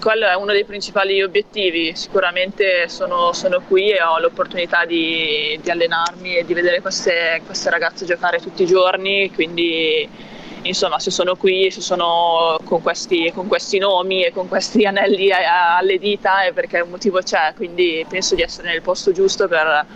quello 0.00 0.26
è, 0.26 0.34
uno 0.34 0.50
dei 0.50 0.64
principali 0.64 1.22
obiettivi. 1.22 1.94
Sicuramente 1.94 2.88
sono, 2.88 3.32
sono 3.32 3.62
qui 3.66 3.90
e 3.90 4.02
ho 4.02 4.18
l'opportunità 4.18 4.84
di, 4.84 5.56
di, 5.62 5.70
allenarmi 5.70 6.38
e 6.38 6.44
di 6.44 6.54
vedere 6.54 6.80
queste, 6.80 7.40
queste, 7.46 7.70
ragazze 7.70 8.04
giocare 8.04 8.40
tutti 8.40 8.64
i 8.64 8.66
giorni, 8.66 9.30
quindi 9.32 10.08
insomma 10.62 10.98
se 10.98 11.12
sono 11.12 11.36
qui, 11.36 11.70
se 11.70 11.80
sono 11.80 12.58
con 12.64 12.82
questi, 12.82 13.30
con 13.32 13.46
questi 13.46 13.78
nomi 13.78 14.24
e 14.24 14.32
con 14.32 14.48
questi 14.48 14.84
anelli 14.84 15.30
alle 15.30 15.98
dita 15.98 16.42
è 16.42 16.52
perché 16.52 16.80
un 16.80 16.90
motivo 16.90 17.20
c'è, 17.20 17.52
quindi 17.54 18.04
penso 18.08 18.34
di 18.34 18.42
essere 18.42 18.70
nel 18.70 18.82
posto 18.82 19.12
giusto 19.12 19.46
per 19.46 19.86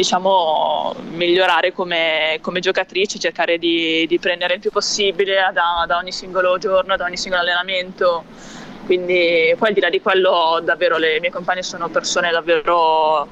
diciamo, 0.00 0.94
migliorare 1.10 1.72
come, 1.72 2.38
come 2.40 2.60
giocatrice, 2.60 3.18
cercare 3.18 3.58
di, 3.58 4.06
di, 4.06 4.18
prendere 4.18 4.54
il 4.54 4.60
più 4.60 4.70
possibile 4.70 5.50
da, 5.52 5.84
da, 5.86 5.98
ogni 5.98 6.10
singolo 6.10 6.56
giorno, 6.56 6.96
da 6.96 7.04
ogni 7.04 7.18
singolo 7.18 7.42
allenamento. 7.42 8.24
Quindi 8.86 9.54
poi 9.58 9.68
al 9.68 9.74
di 9.74 9.80
là 9.80 9.90
di 9.90 10.00
quello 10.00 10.58
davvero 10.64 10.96
le 10.96 11.20
mie 11.20 11.30
compagne 11.30 11.62
sono 11.62 11.90
persone 11.90 12.30
davvero, 12.30 13.28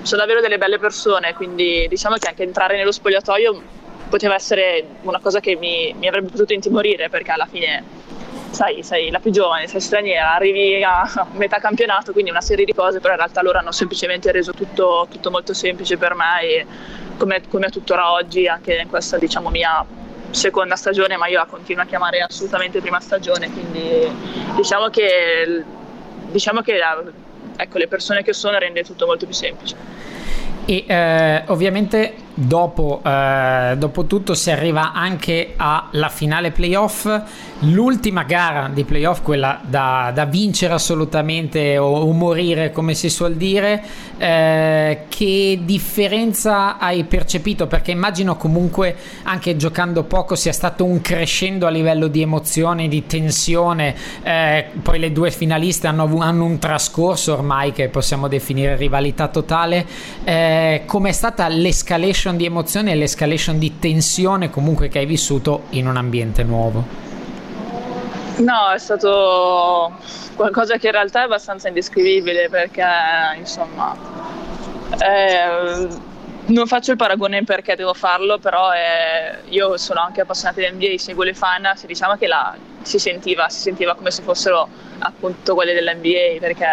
sono 0.00 0.20
davvero 0.20 0.40
delle 0.40 0.56
belle 0.56 0.78
persone, 0.78 1.34
quindi 1.34 1.86
diciamo 1.88 2.16
che 2.16 2.28
anche 2.28 2.42
entrare 2.42 2.76
nello 2.76 2.90
spogliatoio 2.90 3.62
poteva 4.08 4.34
essere 4.34 4.84
una 5.02 5.20
cosa 5.20 5.40
che 5.40 5.56
mi, 5.56 5.94
mi 5.98 6.08
avrebbe 6.08 6.30
potuto 6.30 6.54
intimorire 6.54 7.10
perché 7.10 7.30
alla 7.30 7.46
fine 7.46 7.84
sai, 8.50 8.82
sei 8.82 9.10
la 9.10 9.18
più 9.18 9.30
giovane, 9.30 9.66
sei 9.66 9.80
straniera, 9.80 10.34
arrivi 10.34 10.82
a 10.82 11.26
metà 11.32 11.58
campionato, 11.58 12.12
quindi 12.12 12.30
una 12.30 12.40
serie 12.40 12.64
di 12.64 12.72
cose, 12.72 13.00
però 13.00 13.12
in 13.12 13.18
realtà 13.18 13.42
loro 13.42 13.58
hanno 13.58 13.72
semplicemente 13.72 14.32
reso 14.32 14.52
tutto, 14.52 15.06
tutto 15.10 15.30
molto 15.30 15.54
semplice 15.54 15.96
per 15.96 16.14
me 16.14 16.40
e 16.42 16.66
come, 17.16 17.42
come 17.48 17.66
è 17.66 17.70
tuttora 17.70 18.12
oggi, 18.12 18.46
anche 18.46 18.74
in 18.74 18.88
questa 18.88 19.18
diciamo 19.18 19.50
mia 19.50 19.84
seconda 20.30 20.76
stagione, 20.76 21.16
ma 21.16 21.26
io 21.26 21.38
la 21.38 21.46
continuo 21.46 21.82
a 21.82 21.86
chiamare 21.86 22.20
assolutamente 22.20 22.80
prima 22.80 23.00
stagione, 23.00 23.50
quindi 23.50 24.08
diciamo 24.56 24.88
che, 24.88 25.64
diciamo 26.30 26.60
che 26.60 26.80
ecco, 27.56 27.78
le 27.78 27.88
persone 27.88 28.22
che 28.22 28.32
sono 28.32 28.58
rende 28.58 28.82
tutto 28.84 29.06
molto 29.06 29.24
più 29.24 29.34
semplice. 29.34 29.76
E 30.64 30.84
eh, 30.86 31.42
ovviamente 31.46 32.26
dopo, 32.38 33.00
eh, 33.04 33.74
dopo, 33.76 34.04
tutto 34.04 34.34
si 34.34 34.50
arriva 34.50 34.92
anche 34.92 35.54
alla 35.56 36.08
finale 36.08 36.52
playoff, 36.52 37.10
l'ultima 37.60 38.22
gara 38.22 38.70
di 38.72 38.84
playoff, 38.84 39.22
quella 39.22 39.60
da, 39.64 40.12
da 40.14 40.24
vincere 40.24 40.74
assolutamente 40.74 41.78
o, 41.78 41.86
o, 41.86 42.12
morire 42.12 42.70
come 42.70 42.94
si 42.94 43.08
suol 43.08 43.34
dire. 43.34 43.82
Eh, 44.18 45.04
che 45.08 45.60
differenza 45.62 46.78
hai 46.78 47.04
percepito? 47.04 47.66
Perché 47.66 47.90
immagino 47.90 48.36
comunque 48.36 48.96
anche 49.24 49.56
giocando 49.56 50.04
poco 50.04 50.34
sia 50.36 50.52
stato 50.52 50.84
un 50.84 51.00
crescendo 51.00 51.66
a 51.66 51.70
livello 51.70 52.06
di 52.06 52.22
emozione, 52.22 52.86
di 52.86 53.06
tensione. 53.06 53.94
Eh, 54.22 54.66
poi 54.80 54.98
le 55.00 55.10
due 55.10 55.30
finaliste 55.30 55.88
hanno, 55.88 56.18
hanno, 56.20 56.44
un 56.44 56.58
trascorso 56.58 57.32
ormai 57.32 57.72
che 57.72 57.88
possiamo 57.88 58.28
definire 58.28 58.76
rivalità 58.76 59.26
totale. 59.28 59.86
Eh, 60.22 60.82
com'è 60.86 61.12
stata 61.12 61.48
l'escalation 61.48 62.27
di 62.36 62.44
emozione 62.44 62.92
e 62.92 62.94
l'escalation 62.94 63.58
di 63.58 63.78
tensione 63.78 64.50
comunque 64.50 64.88
che 64.88 64.98
hai 64.98 65.06
vissuto 65.06 65.64
in 65.70 65.86
un 65.86 65.96
ambiente 65.96 66.42
nuovo? 66.42 66.84
No, 68.38 68.70
è 68.72 68.78
stato 68.78 69.96
qualcosa 70.36 70.76
che 70.76 70.86
in 70.86 70.92
realtà 70.92 71.22
è 71.22 71.24
abbastanza 71.24 71.68
indescrivibile 71.68 72.48
perché 72.48 72.84
insomma 73.36 73.96
eh, 74.98 75.88
non 76.46 76.66
faccio 76.66 76.92
il 76.92 76.96
paragone 76.96 77.44
perché 77.44 77.76
devo 77.76 77.94
farlo, 77.94 78.38
però 78.38 78.70
è, 78.70 79.40
io 79.48 79.76
sono 79.76 80.00
anche 80.00 80.22
appassionata 80.22 80.60
di 80.60 80.70
NBA, 80.70 80.98
seguo 80.98 81.24
le 81.24 81.34
finals, 81.34 81.84
diciamo 81.84 82.16
che 82.16 82.26
la, 82.26 82.56
si, 82.82 82.98
sentiva, 82.98 83.48
si 83.48 83.60
sentiva 83.60 83.94
come 83.94 84.10
se 84.10 84.22
fossero 84.22 84.68
appunto 85.00 85.54
quelle 85.54 85.74
dell'NBA 85.74 86.38
perché 86.40 86.66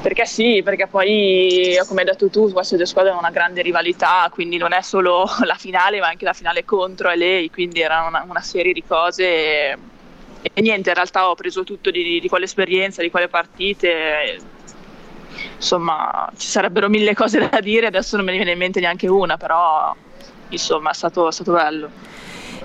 perché 0.00 0.24
sì, 0.24 0.62
perché 0.64 0.86
poi, 0.86 1.76
come 1.86 2.00
hai 2.00 2.06
detto 2.06 2.28
tu, 2.28 2.50
queste 2.52 2.76
due 2.76 2.86
squadre 2.86 3.10
hanno 3.10 3.20
una 3.20 3.30
grande 3.30 3.62
rivalità, 3.62 4.28
quindi 4.32 4.56
non 4.56 4.72
è 4.72 4.80
solo 4.82 5.28
la 5.44 5.54
finale, 5.54 6.00
ma 6.00 6.08
anche 6.08 6.24
la 6.24 6.32
finale 6.32 6.64
contro 6.64 7.12
lei, 7.12 7.50
quindi 7.50 7.80
era 7.80 8.04
una, 8.06 8.24
una 8.28 8.40
serie 8.40 8.72
di 8.72 8.82
cose. 8.84 9.24
E, 9.24 9.78
e, 10.42 10.60
niente, 10.60 10.88
in 10.88 10.94
realtà 10.94 11.28
ho 11.28 11.34
preso 11.34 11.64
tutto 11.64 11.90
di, 11.90 12.18
di 12.20 12.28
quell'esperienza, 12.28 13.02
di 13.02 13.10
quelle 13.10 13.28
partite. 13.28 14.38
Insomma, 15.56 16.30
ci 16.36 16.48
sarebbero 16.48 16.88
mille 16.88 17.14
cose 17.14 17.48
da 17.48 17.60
dire, 17.60 17.86
adesso 17.86 18.16
non 18.16 18.24
me 18.24 18.32
ne 18.32 18.38
viene 18.38 18.52
in 18.52 18.58
mente 18.58 18.80
neanche 18.80 19.06
una, 19.08 19.36
però 19.36 19.94
insomma 20.48 20.90
è 20.90 20.94
stato, 20.94 21.28
è 21.28 21.32
stato 21.32 21.52
bello. 21.52 21.90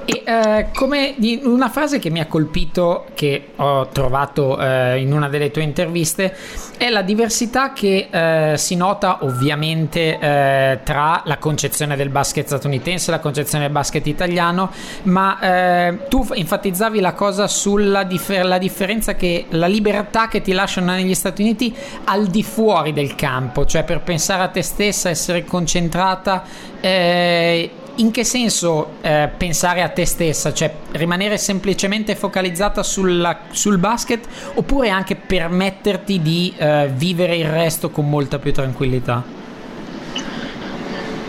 E 0.07 0.21
eh, 0.23 0.67
come 0.71 1.15
una 1.43 1.67
frase 1.69 1.97
che 1.97 2.11
mi 2.11 2.19
ha 2.19 2.27
colpito, 2.27 3.07
che 3.15 3.49
ho 3.55 3.87
trovato 3.87 4.59
eh, 4.59 4.99
in 4.99 5.11
una 5.11 5.29
delle 5.29 5.49
tue 5.49 5.63
interviste, 5.63 6.35
è 6.77 6.89
la 6.89 7.01
diversità 7.01 7.73
che 7.73 8.07
eh, 8.11 8.55
si 8.55 8.75
nota 8.75 9.23
ovviamente 9.23 10.19
eh, 10.19 10.79
tra 10.83 11.23
la 11.25 11.37
concezione 11.39 11.95
del 11.95 12.09
basket 12.09 12.45
statunitense 12.45 13.09
e 13.09 13.15
la 13.15 13.19
concezione 13.19 13.63
del 13.63 13.73
basket 13.73 14.05
italiano, 14.05 14.69
ma 15.03 15.39
eh, 15.39 15.97
tu 16.07 16.23
enfatizzavi 16.31 16.99
la 16.99 17.13
cosa 17.13 17.47
sulla 17.47 18.03
differ- 18.03 18.57
differenza 18.59 19.15
che 19.15 19.45
la 19.49 19.67
libertà 19.67 20.27
che 20.27 20.41
ti 20.41 20.51
lasciano 20.51 20.91
negli 20.91 21.15
Stati 21.15 21.41
Uniti 21.41 21.75
al 22.03 22.27
di 22.27 22.43
fuori 22.43 22.93
del 22.93 23.15
campo, 23.15 23.65
cioè 23.65 23.83
per 23.83 24.01
pensare 24.01 24.43
a 24.43 24.49
te 24.49 24.61
stessa, 24.61 25.09
essere 25.09 25.45
concentrata 25.45 26.43
eh, 26.79 27.71
in 27.95 28.11
che 28.11 28.23
senso 28.23 28.95
eh, 29.01 29.29
pensare 29.35 29.81
a 29.81 29.89
te 29.89 30.05
stessa? 30.05 30.53
Cioè 30.53 30.73
rimanere 30.91 31.37
semplicemente 31.37 32.15
focalizzata 32.15 32.83
sulla, 32.83 33.39
sul 33.51 33.77
basket 33.77 34.27
oppure 34.55 34.89
anche 34.89 35.15
permetterti 35.15 36.21
di 36.21 36.53
eh, 36.57 36.89
vivere 36.93 37.35
il 37.35 37.49
resto 37.49 37.89
con 37.89 38.09
molta 38.09 38.39
più 38.39 38.51
tranquillità? 38.51 39.23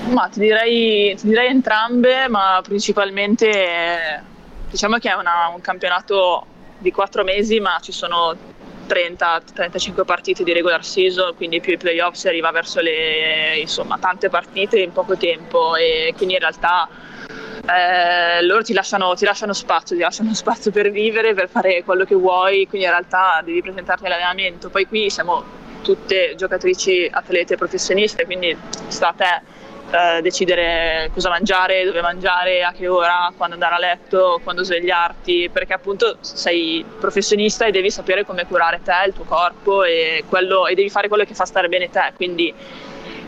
Ma 0.08 0.28
ti 0.28 0.40
direi, 0.40 1.16
ti 1.16 1.26
direi 1.26 1.48
entrambe, 1.48 2.28
ma 2.28 2.60
principalmente 2.62 4.22
diciamo 4.70 4.98
che 4.98 5.10
è 5.10 5.14
una, 5.14 5.50
un 5.52 5.60
campionato 5.60 6.46
di 6.78 6.92
quattro 6.92 7.24
mesi, 7.24 7.58
ma 7.60 7.78
ci 7.80 7.92
sono 7.92 8.36
30-35 8.86 10.04
partite 10.04 10.44
di 10.44 10.52
regular 10.52 10.84
season, 10.84 11.34
quindi 11.34 11.60
più 11.60 11.72
i 11.72 11.76
playoff 11.76 12.14
si 12.14 12.28
arriva 12.28 12.50
verso 12.50 12.80
le 12.80 13.58
insomma, 13.58 13.98
tante 13.98 14.28
partite 14.28 14.78
in 14.78 14.92
poco 14.92 15.16
tempo 15.16 15.76
e 15.76 16.12
quindi 16.16 16.34
in 16.34 16.40
realtà 16.40 16.88
eh, 17.66 18.42
loro 18.42 18.62
ti 18.62 18.72
lasciano, 18.72 19.14
ti 19.14 19.24
lasciano, 19.24 19.52
spazio, 19.52 19.96
ti 19.96 20.02
lasciano 20.02 20.32
spazio 20.34 20.70
per 20.70 20.90
vivere, 20.90 21.34
per 21.34 21.48
fare 21.48 21.82
quello 21.84 22.04
che 22.04 22.14
vuoi, 22.14 22.66
quindi 22.66 22.86
in 22.86 22.92
realtà 22.92 23.40
devi 23.44 23.60
presentarti 23.60 24.06
all'allenamento. 24.06 24.70
Poi 24.70 24.86
qui 24.86 25.10
siamo 25.10 25.64
tutte 25.82 26.34
giocatrici, 26.36 27.08
atlete, 27.10 27.56
professioniste, 27.56 28.24
quindi 28.24 28.56
sta 28.88 29.08
a 29.08 29.12
te 29.12 29.42
eh, 29.90 30.20
decidere 30.20 31.10
cosa 31.12 31.28
mangiare, 31.28 31.84
dove 31.84 32.00
mangiare, 32.00 32.62
a 32.62 32.72
che 32.72 32.88
ora, 32.88 33.32
quando 33.36 33.54
andare 33.54 33.74
a 33.74 33.78
letto, 33.78 34.40
quando 34.42 34.64
svegliarti, 34.64 35.50
perché 35.52 35.74
appunto 35.74 36.16
sei 36.20 36.84
professionista 36.98 37.66
e 37.66 37.70
devi 37.70 37.90
sapere 37.90 38.24
come 38.24 38.46
curare 38.46 38.80
te, 38.82 39.04
il 39.06 39.12
tuo 39.12 39.24
corpo 39.24 39.84
e, 39.84 40.24
quello, 40.28 40.66
e 40.66 40.74
devi 40.74 40.90
fare 40.90 41.08
quello 41.08 41.24
che 41.24 41.34
fa 41.34 41.44
stare 41.44 41.68
bene 41.68 41.90
te. 41.90 42.12
Quindi 42.16 42.52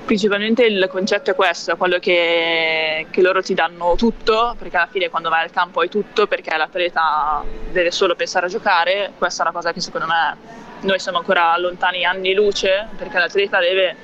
principalmente 0.05 0.65
il 0.65 0.89
concetto 0.91 1.31
è 1.31 1.35
questo, 1.35 1.73
è 1.73 1.77
quello 1.77 1.99
che, 1.99 3.07
che, 3.11 3.21
loro 3.21 3.43
ti 3.43 3.53
danno 3.53 3.95
tutto, 3.97 4.57
perché 4.59 4.79
alla 4.79 4.89
fine 4.91 5.11
quando 5.11 5.29
vai 5.29 5.45
al 5.45 5.51
campo 5.51 5.81
hai 5.81 5.91
tutto, 5.91 6.27
perché 6.27 6.57
l'atleta 6.57 7.45
deve 7.71 7.91
solo 7.91 8.15
pensare 8.15 8.47
a 8.47 8.49
giocare, 8.49 9.13
questa 9.19 9.43
è 9.43 9.47
una 9.47 9.55
cosa 9.55 9.73
che 9.73 9.81
secondo 9.81 10.07
me 10.07 10.37
noi 10.81 10.99
siamo 10.99 11.19
ancora 11.19 11.57
lontani 11.59 12.05
anni 12.05 12.33
luce, 12.33 12.89
perché 12.97 13.19
l'atleta 13.19 13.61
deve 13.61 13.97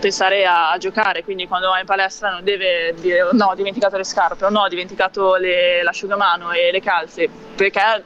pensare 0.00 0.44
a, 0.44 0.72
a, 0.72 0.78
giocare, 0.78 1.22
quindi 1.22 1.46
quando 1.46 1.68
vai 1.68 1.80
in 1.80 1.86
palestra 1.86 2.30
non 2.30 2.42
deve 2.42 2.94
dire 2.98 3.28
no, 3.32 3.46
ho 3.46 3.54
dimenticato 3.54 3.96
le 3.96 4.04
scarpe, 4.04 4.46
o 4.46 4.50
no, 4.50 4.62
ho 4.62 4.68
dimenticato 4.68 5.36
le, 5.36 5.82
l'asciugamano 5.82 6.50
e 6.50 6.72
le 6.72 6.80
calze, 6.80 7.28
perché 7.54 8.02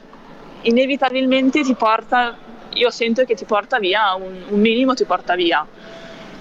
inevitabilmente 0.61 1.63
ti 1.63 1.73
porta, 1.73 2.37
io 2.73 2.89
sento 2.91 3.23
che 3.23 3.33
ti 3.33 3.45
porta 3.45 3.79
via, 3.79 4.13
un, 4.13 4.43
un 4.49 4.59
minimo 4.59 4.93
ti 4.93 5.05
porta 5.05 5.35
via. 5.35 5.65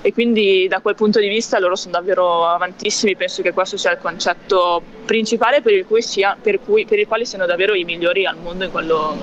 E 0.07 0.13
quindi 0.13 0.69
da 0.69 0.81
quel 0.81 0.95
punto 0.95 1.19
di 1.19 1.29
vista 1.29 1.59
loro 1.59 1.77
sono 1.77 1.93
davvero 1.93 2.47
avantissimi, 2.47 3.17
penso 3.17 3.41
che 3.41 3.55
questo 3.55 3.79
sia 3.79 3.93
il 3.93 3.99
concetto 3.99 4.83
principale 5.07 5.63
per 5.63 5.73
il, 5.73 5.87
sia, 6.03 6.37
per, 6.39 6.61
cui, 6.61 6.85
per 6.85 6.99
il 6.99 7.07
quale 7.07 7.25
siano 7.25 7.47
davvero 7.47 7.73
i 7.73 7.85
migliori 7.85 8.27
al 8.27 8.37
mondo 8.37 8.65
in 8.65 8.71
quello, 8.71 9.17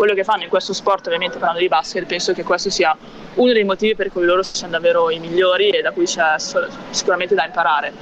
quello 0.00 0.14
che 0.14 0.24
fanno 0.24 0.44
in 0.44 0.48
questo 0.48 0.72
sport, 0.72 1.08
ovviamente 1.08 1.36
parlando 1.36 1.60
di 1.60 1.68
basket, 1.68 2.06
penso 2.06 2.32
che 2.32 2.42
questo 2.42 2.70
sia 2.70 2.96
uno 3.34 3.52
dei 3.52 3.64
motivi 3.64 3.94
per 3.94 4.10
cui 4.10 4.24
loro 4.24 4.42
siano 4.42 4.72
davvero 4.72 5.10
i 5.10 5.18
migliori 5.18 5.68
e 5.68 5.82
da 5.82 5.90
cui 5.90 6.06
c'è 6.06 6.36
sicuramente 6.38 7.34
da 7.34 7.44
imparare. 7.44 7.92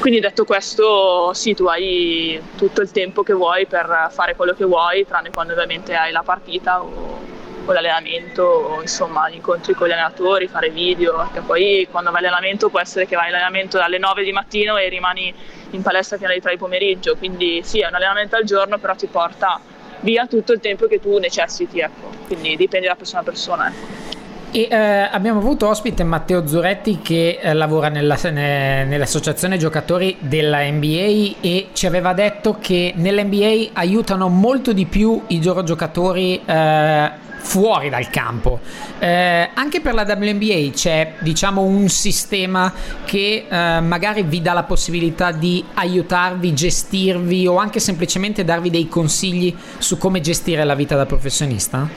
Quindi 0.00 0.20
detto 0.20 0.44
questo, 0.44 1.32
sì, 1.32 1.54
tu 1.54 1.64
hai 1.64 2.38
tutto 2.58 2.82
il 2.82 2.90
tempo 2.90 3.22
che 3.22 3.32
vuoi 3.32 3.64
per 3.64 4.08
fare 4.10 4.36
quello 4.36 4.52
che 4.52 4.66
vuoi, 4.66 5.06
tranne 5.06 5.30
quando 5.30 5.54
ovviamente 5.54 5.94
hai 5.94 6.12
la 6.12 6.20
partita 6.22 6.82
o, 6.82 7.20
o 7.64 7.72
l'allenamento 7.72 8.42
o 8.42 8.82
insomma 8.82 9.30
gli 9.30 9.36
incontri 9.36 9.72
con 9.72 9.88
gli 9.88 9.92
allenatori, 9.92 10.46
fare 10.46 10.68
video, 10.68 11.16
perché 11.16 11.40
poi 11.40 11.88
quando 11.90 12.10
vai 12.10 12.20
all'allenamento 12.20 12.68
può 12.68 12.80
essere 12.80 13.06
che 13.06 13.16
vai 13.16 13.28
all'allenamento 13.28 13.78
dalle 13.78 13.96
9 13.96 14.24
di 14.24 14.32
mattino 14.32 14.76
e 14.76 14.90
rimani 14.90 15.32
in 15.70 15.80
palestra 15.80 16.18
fino 16.18 16.28
alle 16.28 16.40
3 16.40 16.50
di 16.50 16.58
pomeriggio, 16.58 17.16
quindi 17.16 17.62
sì, 17.64 17.80
è 17.80 17.86
un 17.86 17.94
allenamento 17.94 18.36
al 18.36 18.44
giorno, 18.44 18.76
però 18.76 18.94
ti 18.94 19.06
porta 19.06 19.69
via 20.00 20.26
tutto 20.26 20.52
il 20.52 20.60
tempo 20.60 20.86
che 20.86 21.00
tu 21.00 21.18
necessiti, 21.18 21.80
ecco. 21.80 22.10
quindi 22.26 22.56
dipende 22.56 22.86
da 22.86 22.94
persona 22.94 23.20
a 23.20 23.24
persona. 23.24 23.68
Ecco. 23.68 24.08
E 24.52 24.66
eh, 24.68 24.76
abbiamo 24.76 25.38
avuto 25.38 25.68
ospite 25.68 26.02
Matteo 26.02 26.44
Zuretti 26.44 26.98
che 27.00 27.38
eh, 27.40 27.54
lavora 27.54 27.88
nella, 27.88 28.18
ne, 28.32 28.84
nell'associazione 28.84 29.56
giocatori 29.58 30.16
della 30.18 30.68
NBA 30.68 31.36
e 31.40 31.68
ci 31.72 31.86
aveva 31.86 32.12
detto 32.14 32.56
che 32.58 32.92
nell'NBA 32.96 33.70
aiutano 33.74 34.28
molto 34.28 34.72
di 34.72 34.86
più 34.86 35.22
i 35.28 35.42
loro 35.42 35.62
giocatori 35.62 36.40
eh, 36.44 37.10
fuori 37.40 37.88
dal 37.88 38.08
campo. 38.10 38.60
Eh, 38.98 39.50
anche 39.52 39.80
per 39.80 39.94
la 39.94 40.02
WNBA 40.02 40.70
c'è 40.72 41.14
diciamo 41.20 41.62
un 41.62 41.88
sistema 41.88 42.72
che 43.04 43.46
eh, 43.48 43.80
magari 43.80 44.22
vi 44.22 44.40
dà 44.40 44.52
la 44.52 44.62
possibilità 44.62 45.32
di 45.32 45.64
aiutarvi, 45.74 46.54
gestirvi 46.54 47.46
o 47.46 47.56
anche 47.56 47.80
semplicemente 47.80 48.44
darvi 48.44 48.70
dei 48.70 48.88
consigli 48.88 49.56
su 49.78 49.98
come 49.98 50.20
gestire 50.20 50.64
la 50.64 50.74
vita 50.74 50.96
da 50.96 51.06
professionista? 51.06 51.88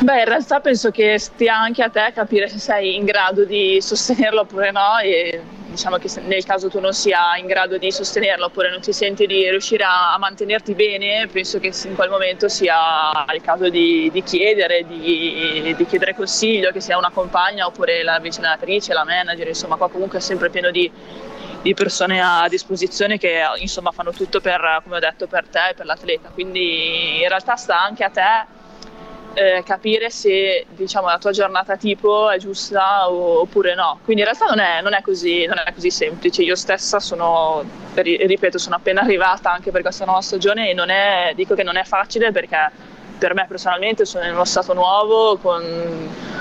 Beh, 0.00 0.18
in 0.18 0.24
realtà 0.26 0.60
penso 0.60 0.90
che 0.90 1.18
stia 1.18 1.56
anche 1.56 1.82
a 1.82 1.88
te 1.88 2.12
capire 2.14 2.48
se 2.48 2.58
sei 2.58 2.96
in 2.96 3.04
grado 3.04 3.44
di 3.44 3.78
sostenerlo 3.80 4.40
oppure 4.42 4.70
no 4.70 4.98
e 5.02 5.40
diciamo 5.74 5.98
che 5.98 6.08
nel 6.22 6.44
caso 6.44 6.68
tu 6.68 6.78
non 6.78 6.92
sia 6.92 7.36
in 7.36 7.46
grado 7.46 7.76
di 7.76 7.90
sostenerlo 7.90 8.46
oppure 8.46 8.70
non 8.70 8.80
ti 8.80 8.92
senti 8.92 9.26
di 9.26 9.48
riuscire 9.50 9.84
a, 9.84 10.16
mantenerti 10.18 10.74
bene, 10.74 11.26
penso 11.26 11.58
che 11.58 11.72
in 11.84 11.94
quel 11.94 12.08
momento 12.08 12.48
sia 12.48 12.74
il 13.34 13.42
caso 13.42 13.68
di, 13.68 14.08
di 14.12 14.22
chiedere, 14.22 14.86
di, 14.86 15.74
di, 15.76 15.86
chiedere 15.86 16.14
consiglio, 16.14 16.70
che 16.70 16.80
sia 16.80 16.96
una 16.96 17.10
compagna 17.10 17.66
oppure 17.66 18.02
la 18.02 18.18
vice 18.20 18.38
allenatrice, 18.38 18.92
la 18.92 19.04
manager, 19.04 19.48
insomma 19.48 19.76
qua 19.76 19.90
comunque 19.90 20.18
è 20.18 20.22
sempre 20.22 20.48
pieno 20.48 20.70
di, 20.70 20.90
di 21.60 21.74
persone 21.74 22.22
a 22.22 22.46
disposizione 22.48 23.18
che 23.18 23.42
insomma 23.58 23.90
fanno 23.90 24.12
tutto 24.12 24.40
per, 24.40 24.80
come 24.84 24.96
ho 24.96 25.00
detto, 25.00 25.26
per 25.26 25.48
te 25.48 25.70
e 25.70 25.74
per 25.74 25.86
l'atleta, 25.86 26.28
quindi 26.28 27.20
in 27.20 27.28
realtà 27.28 27.56
sta 27.56 27.82
anche 27.82 28.04
a 28.04 28.10
te 28.10 28.62
eh, 29.34 29.62
capire 29.64 30.10
se 30.10 30.66
diciamo, 30.70 31.08
la 31.08 31.18
tua 31.18 31.32
giornata 31.32 31.76
tipo 31.76 32.30
è 32.30 32.38
giusta 32.38 33.10
o, 33.10 33.40
oppure 33.40 33.74
no. 33.74 33.98
Quindi 34.04 34.22
in 34.22 34.28
realtà 34.28 34.46
non 34.46 34.60
è, 34.60 34.80
non, 34.80 34.94
è 34.94 35.02
così, 35.02 35.46
non 35.46 35.56
è, 35.64 35.72
così, 35.72 35.90
semplice. 35.90 36.42
Io 36.42 36.56
stessa 36.56 37.00
sono, 37.00 37.62
ripeto, 37.94 38.58
sono 38.58 38.76
appena 38.76 39.00
arrivata 39.02 39.52
anche 39.52 39.70
per 39.70 39.82
questa 39.82 40.04
nuova 40.04 40.20
stagione 40.20 40.70
e 40.70 40.74
non 40.74 40.90
è, 40.90 41.32
dico 41.34 41.54
che 41.54 41.62
non 41.62 41.76
è 41.76 41.84
facile 41.84 42.32
perché 42.32 42.70
per 43.18 43.34
me 43.34 43.46
personalmente 43.48 44.04
sono 44.04 44.24
in 44.24 44.32
uno 44.32 44.44
stato 44.44 44.72
nuovo, 44.74 45.36
con 45.36 45.62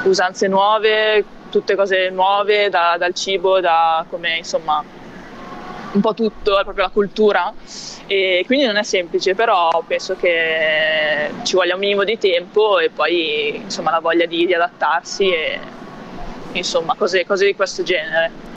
usanze 0.04 0.48
nuove, 0.48 1.24
tutte 1.50 1.76
cose 1.76 2.10
nuove, 2.10 2.70
da, 2.70 2.96
dal 2.98 3.14
cibo, 3.14 3.60
da 3.60 4.06
come 4.10 4.38
insomma 4.38 4.84
un 5.94 6.02
po' 6.02 6.14
tutto, 6.14 6.60
è 6.60 6.64
proprio 6.64 6.86
la 6.86 6.90
cultura 6.90 7.54
e 8.08 8.44
quindi 8.46 8.66
non 8.66 8.76
è 8.76 8.84
semplice, 8.84 9.34
però 9.34 9.84
penso 9.88 10.16
che 10.16 11.30
ci 11.44 11.56
voglia 11.56 11.74
un 11.74 11.80
minimo 11.80 12.04
di 12.04 12.18
tempo 12.18 12.80
e 12.80 12.90
poi 12.90 13.56
insomma 13.56 13.92
la 13.92 14.00
voglia 14.00 14.26
di, 14.26 14.46
di 14.46 14.54
adattarsi 14.54 15.30
e 15.30 15.60
insomma 16.54 16.96
cose, 16.96 17.26
cose 17.26 17.46
di 17.46 17.56
questo 17.56 17.84
genere. 17.84 18.52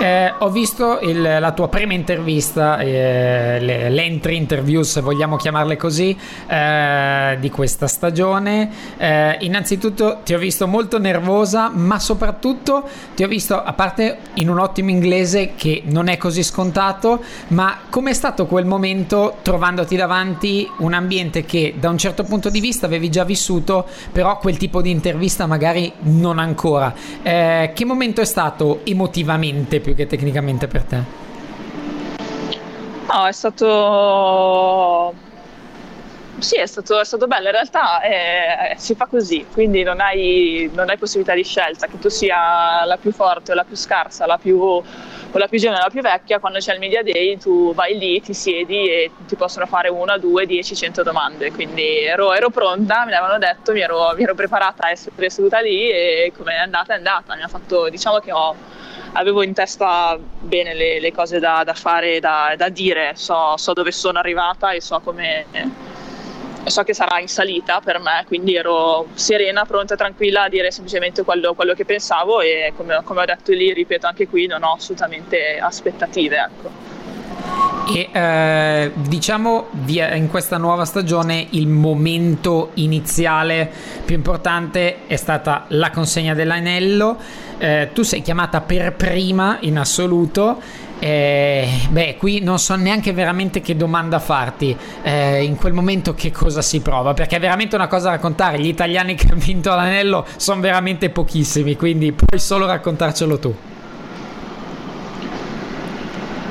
Eh, 0.00 0.34
ho 0.38 0.50
visto 0.50 0.98
il, 1.00 1.20
la 1.20 1.52
tua 1.52 1.68
prima 1.68 1.92
intervista, 1.92 2.78
eh, 2.78 3.58
le, 3.60 3.88
l'entry 3.88 4.36
interview 4.36 4.82
se 4.82 5.00
vogliamo 5.00 5.36
chiamarle 5.36 5.76
così, 5.76 6.16
eh, 6.48 7.36
di 7.38 7.50
questa 7.50 7.86
stagione. 7.86 8.70
Eh, 8.96 9.36
innanzitutto 9.40 10.20
ti 10.24 10.34
ho 10.34 10.38
visto 10.38 10.66
molto 10.66 10.98
nervosa, 10.98 11.70
ma 11.72 12.00
soprattutto 12.00 12.88
ti 13.14 13.22
ho 13.22 13.28
visto, 13.28 13.62
a 13.62 13.72
parte 13.74 14.18
in 14.34 14.48
un 14.48 14.58
ottimo 14.58 14.90
inglese 14.90 15.52
che 15.54 15.82
non 15.84 16.08
è 16.08 16.16
così 16.16 16.42
scontato, 16.42 17.22
ma 17.48 17.78
com'è 17.88 18.12
stato 18.12 18.46
quel 18.46 18.64
momento 18.64 19.36
trovandoti 19.42 19.94
davanti 19.94 20.68
un 20.78 20.94
ambiente 20.94 21.44
che 21.44 21.74
da 21.78 21.90
un 21.90 21.98
certo 21.98 22.24
punto 22.24 22.50
di 22.50 22.60
vista 22.60 22.86
avevi 22.86 23.08
già 23.08 23.22
vissuto, 23.22 23.86
però 24.10 24.38
quel 24.38 24.56
tipo 24.56 24.82
di 24.82 24.90
intervista 24.90 25.46
magari 25.46 25.92
non 26.00 26.38
ancora. 26.40 26.92
Eh, 27.22 27.70
che 27.72 27.84
momento 27.84 28.20
è 28.20 28.24
stato 28.24 28.80
emotivamente 28.84 29.80
più 29.82 29.94
che 29.94 30.06
tecnicamente 30.06 30.66
per 30.66 30.84
te? 30.84 31.02
No, 33.12 33.26
è 33.26 33.32
stato 33.32 35.14
sì, 36.42 36.56
è 36.56 36.66
stato, 36.66 36.98
è 36.98 37.04
stato, 37.04 37.26
bello. 37.28 37.46
In 37.46 37.52
realtà 37.52 38.00
eh, 38.02 38.74
si 38.76 38.94
fa 38.96 39.06
così, 39.06 39.46
quindi 39.52 39.84
non 39.84 40.00
hai, 40.00 40.68
non 40.74 40.88
hai, 40.88 40.98
possibilità 40.98 41.34
di 41.34 41.44
scelta, 41.44 41.86
che 41.86 41.98
tu 41.98 42.08
sia 42.08 42.84
la 42.84 42.96
più 42.96 43.12
forte 43.12 43.52
o 43.52 43.54
la 43.54 43.64
più 43.64 43.76
scarsa, 43.76 44.26
la 44.26 44.38
più, 44.38 44.82
o 45.32 45.38
la 45.38 45.48
più 45.48 45.58
giovane 45.58 45.80
o 45.80 45.84
la 45.84 45.90
più 45.90 46.02
vecchia. 46.02 46.38
Quando 46.38 46.58
c'è 46.58 46.74
il 46.74 46.78
media 46.78 47.02
day, 47.02 47.38
tu 47.38 47.74
vai 47.74 47.98
lì, 47.98 48.20
ti 48.20 48.34
siedi 48.34 48.88
e 48.88 49.10
ti 49.26 49.34
possono 49.36 49.66
fare 49.66 49.88
una, 49.88 50.18
due, 50.18 50.46
dieci, 50.46 50.76
cento 50.76 51.02
domande. 51.02 51.50
Quindi 51.50 52.00
ero, 52.00 52.32
ero 52.34 52.50
pronta, 52.50 53.04
me 53.04 53.10
l'avevano 53.10 53.38
detto, 53.38 53.72
mi 53.72 53.80
ero, 53.80 54.12
mi 54.14 54.22
ero, 54.22 54.34
preparata 54.34 54.86
a 54.86 54.90
essere 54.90 55.30
seduta 55.30 55.60
lì 55.60 55.90
e 55.90 56.32
come 56.36 56.54
è 56.54 56.58
andata, 56.58 56.92
è 56.92 56.96
andata. 56.96 57.34
Mi 57.34 57.42
ha 57.42 57.48
fatto, 57.48 57.88
diciamo 57.88 58.18
che 58.18 58.32
ho, 58.32 58.54
avevo 59.12 59.42
in 59.42 59.54
testa 59.54 60.18
bene 60.18 60.74
le, 60.74 61.00
le 61.00 61.12
cose 61.12 61.38
da, 61.38 61.62
da 61.64 61.74
fare, 61.74 62.20
da, 62.20 62.54
da 62.56 62.68
dire, 62.68 63.12
so, 63.14 63.56
so, 63.56 63.72
dove 63.72 63.92
sono 63.92 64.18
arrivata 64.18 64.72
e 64.72 64.80
so 64.80 65.00
come 65.00 65.46
so 66.70 66.82
che 66.82 66.94
sarà 66.94 67.18
in 67.20 67.28
salita 67.28 67.80
per 67.84 67.98
me, 67.98 68.24
quindi 68.26 68.54
ero 68.54 69.06
serena, 69.14 69.64
pronta 69.64 69.96
tranquilla 69.96 70.44
a 70.44 70.48
dire 70.48 70.70
semplicemente 70.70 71.22
quello, 71.22 71.54
quello 71.54 71.74
che 71.74 71.84
pensavo 71.84 72.40
e 72.40 72.72
come, 72.76 73.00
come, 73.04 73.22
ho 73.22 73.24
detto 73.24 73.52
lì, 73.52 73.72
ripeto 73.72 74.06
anche 74.06 74.28
qui, 74.28 74.46
non 74.46 74.62
ho 74.62 74.74
assolutamente 74.74 75.58
aspettative. 75.58 76.36
Ecco. 76.36 76.92
E 77.88 78.08
eh, 78.12 78.92
diciamo 78.94 79.66
in 79.86 80.28
questa 80.30 80.56
nuova 80.56 80.84
stagione 80.84 81.48
il 81.50 81.66
momento 81.66 82.70
iniziale 82.74 83.70
più 84.04 84.14
importante 84.14 85.06
è 85.08 85.16
stata 85.16 85.64
la 85.68 85.90
consegna 85.90 86.32
dell'anello. 86.32 87.18
Eh, 87.58 87.90
tu 87.92 88.02
sei 88.02 88.22
chiamata 88.22 88.60
per 88.60 88.94
prima 88.94 89.58
in 89.60 89.78
assoluto 89.78 90.60
eh, 91.04 91.66
beh, 91.88 92.14
qui 92.16 92.40
non 92.42 92.60
so 92.60 92.76
neanche 92.76 93.12
veramente 93.12 93.60
che 93.60 93.74
domanda 93.74 94.20
farti. 94.20 94.76
Eh, 95.02 95.42
in 95.42 95.56
quel 95.56 95.72
momento 95.72 96.14
che 96.14 96.30
cosa 96.30 96.62
si 96.62 96.80
prova? 96.80 97.12
Perché 97.12 97.36
è 97.36 97.40
veramente 97.40 97.74
una 97.74 97.88
cosa 97.88 98.04
da 98.04 98.10
raccontare. 98.12 98.60
Gli 98.60 98.68
italiani 98.68 99.16
che 99.16 99.26
hanno 99.28 99.40
vinto 99.40 99.70
l'anello 99.70 100.24
sono 100.36 100.60
veramente 100.60 101.10
pochissimi, 101.10 101.74
quindi 101.74 102.12
puoi 102.12 102.38
solo 102.38 102.66
raccontarcelo 102.66 103.38
tu. 103.40 103.54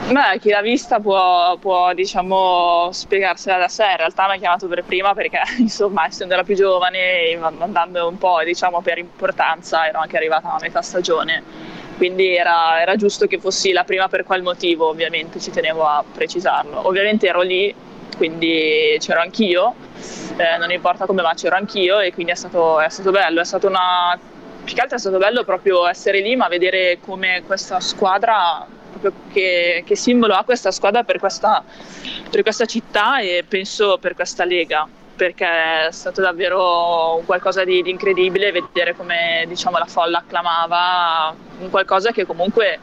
Beh, 0.10 0.40
chi 0.42 0.50
l'ha 0.50 0.62
vista 0.62 1.00
può, 1.00 1.56
può 1.56 1.94
diciamo, 1.94 2.90
spiegarsela 2.92 3.58
da 3.58 3.70
sé. 3.70 3.86
In 3.92 3.98
realtà 3.98 4.28
mi 4.28 4.36
ha 4.36 4.38
chiamato 4.38 4.68
per 4.68 4.84
prima 4.84 5.14
perché, 5.14 5.40
insomma, 5.60 6.08
essendo 6.08 6.36
la 6.36 6.44
più 6.44 6.56
giovane 6.56 7.40
andando 7.40 8.06
un 8.06 8.18
po' 8.18 8.44
diciamo, 8.44 8.82
per 8.82 8.98
importanza, 8.98 9.88
ero 9.88 10.00
anche 10.00 10.18
arrivata 10.18 10.52
a 10.52 10.58
metà 10.60 10.82
stagione 10.82 11.71
quindi 12.02 12.36
era, 12.36 12.82
era, 12.82 12.96
giusto 12.96 13.28
che 13.28 13.38
fossi 13.38 13.72
la 13.72 13.84
prima 13.84 14.08
per 14.08 14.24
qual 14.24 14.42
motivo, 14.42 14.88
ovviamente 14.88 15.40
ci 15.40 15.52
tenevo 15.52 15.86
a 15.86 16.04
precisarlo. 16.12 16.88
Ovviamente 16.88 17.28
ero 17.28 17.42
lì, 17.42 17.72
quindi 18.18 18.98
c'ero 18.98 19.20
anch'io, 19.20 19.76
eh, 20.36 20.58
non 20.58 20.72
importa 20.72 21.06
come 21.06 21.22
ma 21.22 21.36
c'ero 21.36 21.58
anch'io 21.58 22.00
e 22.00 22.12
quindi 22.12 22.32
è 22.32 22.36
stato, 22.36 22.80
è 22.80 22.90
stato 22.90 23.12
bello, 23.12 23.40
è 23.40 23.46
stato 23.46 23.68
una... 23.68 24.18
più 24.64 24.74
che 24.74 24.82
altro 24.82 24.98
è 24.98 25.00
stato 25.00 25.20
bello 25.20 25.44
proprio 25.44 25.86
essere 25.86 26.22
lì 26.22 26.36
ma 26.36 26.48
vedere 26.48 26.98
come 27.00 27.44
questa 27.46 27.80
squadra, 27.80 28.66
che, 29.32 29.84
che 29.86 29.96
simbolo 29.96 30.34
ha 30.34 30.44
questa 30.44 30.72
squadra 30.72 31.04
per 31.04 31.20
questa, 31.20 31.64
per 32.32 32.42
questa 32.42 32.66
città 32.66 33.20
e 33.20 33.46
penso 33.48 34.00
per 34.00 34.16
questa 34.16 34.44
lega 34.44 34.88
perché 35.15 35.88
è 35.88 35.91
stato 35.91 36.21
davvero 36.21 37.21
qualcosa 37.26 37.63
di, 37.63 37.82
di 37.82 37.89
incredibile 37.89 38.52
vedere 38.52 38.95
come 38.95 39.45
diciamo, 39.47 39.78
la 39.78 39.86
folla 39.86 40.19
acclamava 40.19 41.36
un 41.60 41.69
qualcosa 41.69 42.12
che 42.12 42.26
comunque 42.26 42.80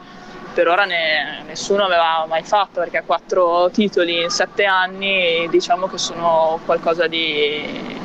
per 0.53 0.67
ora 0.67 0.85
ne, 0.85 1.43
nessuno 1.45 1.83
aveva 1.83 2.25
mai 2.27 2.43
fatto 2.43 2.79
perché 2.79 3.03
quattro 3.05 3.69
titoli 3.71 4.23
in 4.23 4.29
sette 4.29 4.65
anni 4.65 5.47
diciamo 5.49 5.87
che 5.87 5.97
sono 5.97 6.59
qualcosa 6.65 7.07
di, 7.07 7.97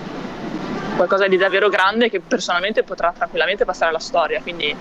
qualcosa 0.96 1.26
di 1.26 1.36
davvero 1.36 1.68
grande 1.68 2.10
che 2.10 2.20
personalmente 2.20 2.82
potrà 2.82 3.12
tranquillamente 3.16 3.64
passare 3.64 3.90
alla 3.90 3.98
storia. 3.98 4.40
Quindi 4.40 4.74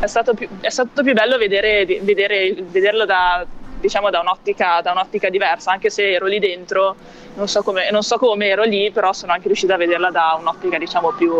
è 0.00 0.06
stato 0.06 0.34
più, 0.34 0.48
è 0.60 0.70
stato 0.70 1.02
più 1.02 1.12
bello 1.12 1.38
vedere, 1.38 1.84
vedere, 1.84 2.54
vederlo 2.62 3.04
da, 3.04 3.44
diciamo, 3.82 4.08
da, 4.08 4.20
un'ottica, 4.20 4.80
da 4.80 4.92
un'ottica 4.92 5.28
diversa 5.28 5.72
anche 5.72 5.90
se 5.90 6.12
ero 6.12 6.26
lì 6.26 6.38
dentro 6.38 6.96
non 7.34 7.48
so, 7.48 7.62
come, 7.62 7.90
non 7.90 8.02
so 8.02 8.16
come 8.16 8.46
ero 8.46 8.62
lì, 8.62 8.90
però 8.90 9.12
sono 9.12 9.32
anche 9.32 9.48
riuscita 9.48 9.74
a 9.74 9.76
vederla 9.76 10.10
da 10.10 10.36
un'ottica 10.38 10.78
diciamo 10.78 11.12
più, 11.12 11.34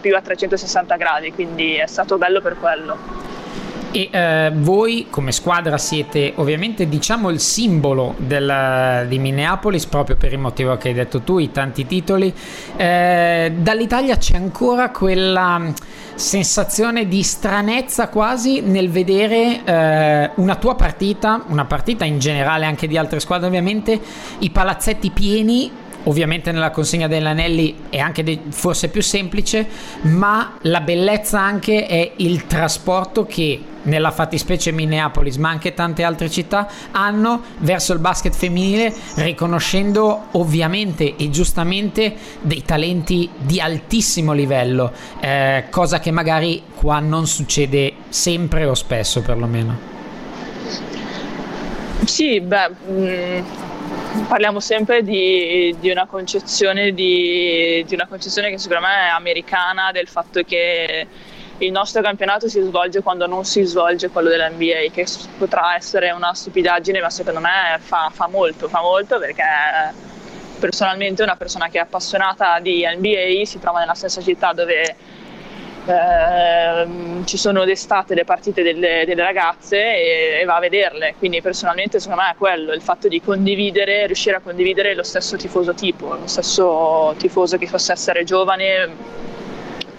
più 0.00 0.16
a 0.16 0.20
360 0.20 0.96
gradi, 0.96 1.32
quindi 1.32 1.74
è 1.74 1.86
stato 1.86 2.18
bello 2.18 2.40
per 2.40 2.56
quello. 2.58 3.30
E 3.94 4.08
eh, 4.10 4.50
voi 4.54 5.08
come 5.10 5.32
squadra 5.32 5.76
siete 5.76 6.32
ovviamente 6.36 6.88
diciamo 6.88 7.28
il 7.28 7.38
simbolo 7.38 8.14
del, 8.16 9.04
di 9.06 9.18
Minneapolis 9.18 9.84
proprio 9.84 10.16
per 10.16 10.32
il 10.32 10.38
motivo 10.38 10.78
che 10.78 10.88
hai 10.88 10.94
detto 10.94 11.20
tu, 11.20 11.38
i 11.38 11.50
tanti 11.50 11.84
titoli. 11.84 12.32
Eh, 12.74 13.52
dall'Italia 13.54 14.16
c'è 14.16 14.36
ancora 14.36 14.88
quella 14.88 15.70
sensazione 16.22 17.08
di 17.08 17.22
stranezza 17.22 18.08
quasi 18.08 18.60
nel 18.60 18.88
vedere 18.88 19.64
eh, 19.64 20.30
una 20.36 20.54
tua 20.56 20.74
partita, 20.74 21.44
una 21.48 21.64
partita 21.64 22.04
in 22.04 22.18
generale 22.18 22.64
anche 22.64 22.86
di 22.86 22.96
altre 22.96 23.20
squadre 23.20 23.48
ovviamente, 23.48 24.00
i 24.38 24.50
palazzetti 24.50 25.10
pieni 25.10 25.70
Ovviamente 26.04 26.50
nella 26.50 26.70
consegna 26.70 27.06
degli 27.06 27.24
anelli 27.24 27.76
è 27.88 27.98
anche 27.98 28.22
de- 28.22 28.40
forse 28.48 28.88
più 28.88 29.02
semplice, 29.02 29.66
ma 30.02 30.58
la 30.62 30.80
bellezza 30.80 31.40
anche 31.40 31.86
è 31.86 32.12
il 32.16 32.46
trasporto 32.46 33.24
che 33.24 33.60
nella 33.82 34.10
fattispecie 34.10 34.72
Minneapolis, 34.72 35.36
ma 35.36 35.50
anche 35.50 35.74
tante 35.74 36.02
altre 36.02 36.30
città 36.30 36.68
hanno 36.90 37.42
verso 37.58 37.92
il 37.92 37.98
basket 37.98 38.34
femminile, 38.34 38.92
riconoscendo 39.16 40.26
ovviamente 40.32 41.16
e 41.16 41.30
giustamente 41.30 42.14
dei 42.40 42.62
talenti 42.62 43.28
di 43.36 43.60
altissimo 43.60 44.32
livello, 44.32 44.92
eh, 45.20 45.64
cosa 45.70 45.98
che 46.00 46.10
magari 46.10 46.62
qua 46.74 46.98
non 47.00 47.26
succede 47.26 47.94
sempre 48.08 48.64
o 48.66 48.74
spesso 48.74 49.20
perlomeno. 49.22 49.90
Sì, 52.04 52.40
beh, 52.40 52.68
mh 52.68 52.92
mm, 52.92 53.40
parliamo 54.28 54.60
sempre 54.60 55.02
di, 55.02 55.74
di, 55.78 55.90
una 55.90 56.06
concezione 56.06 56.92
di, 56.92 57.84
di, 57.86 57.94
una 57.94 58.06
concezione 58.06 58.50
che 58.50 58.58
secondo 58.58 58.86
me 58.86 59.06
è 59.06 59.08
americana 59.08 59.90
del 59.92 60.08
fatto 60.08 60.42
che 60.42 61.06
il 61.58 61.70
nostro 61.70 62.02
campionato 62.02 62.48
si 62.48 62.60
svolge 62.60 63.02
quando 63.02 63.26
non 63.26 63.44
si 63.44 63.62
svolge 63.62 64.08
quello 64.10 64.28
dell'NBA, 64.28 64.90
che 64.92 65.06
potrà 65.38 65.76
essere 65.76 66.10
una 66.10 66.34
stupidaggine, 66.34 67.00
ma 67.00 67.10
secondo 67.10 67.40
me 67.40 67.78
fa, 67.78 68.10
fa 68.12 68.26
molto, 68.26 68.68
fa 68.68 68.80
molto 68.80 69.18
perché 69.18 69.44
personalmente 70.58 71.22
una 71.22 71.36
persona 71.36 71.68
che 71.68 71.78
è 71.78 71.80
appassionata 71.80 72.58
di 72.60 72.86
NBA 72.86 73.44
si 73.44 73.58
trova 73.58 73.80
nella 73.80 73.94
stessa 73.94 74.20
città 74.20 74.52
dove 74.52 74.96
eh, 75.84 76.86
ci 77.24 77.36
sono 77.36 77.64
d'estate 77.64 78.14
le 78.14 78.24
partite 78.24 78.62
delle, 78.62 79.04
delle 79.04 79.22
ragazze 79.22 79.76
e, 79.78 80.40
e, 80.40 80.44
va 80.44 80.56
a 80.56 80.60
vederle, 80.60 81.14
quindi 81.18 81.42
personalmente 81.42 81.98
secondo 81.98 82.22
me 82.22 82.30
è 82.30 82.34
quello, 82.36 82.72
il 82.72 82.82
fatto 82.82 83.08
di 83.08 83.20
condividere, 83.20 84.06
riuscire 84.06 84.36
a 84.36 84.40
condividere 84.40 84.94
lo 84.94 85.02
stesso 85.02 85.36
tifoso 85.36 85.74
tipo, 85.74 86.14
lo 86.14 86.26
stesso 86.26 87.14
tifoso 87.18 87.58
che 87.58 87.66
possa 87.68 87.92
essere 87.92 88.22
giovane, 88.24 88.94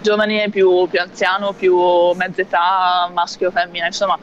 giovane 0.02 0.50
più, 0.50 0.88
più 0.88 1.00
anziano, 1.00 1.54
più 1.54 1.78
mezza 2.16 2.42
età, 2.42 3.10
maschio 3.14 3.50
o 3.50 3.52
femmina, 3.52 3.86
insomma. 3.86 4.18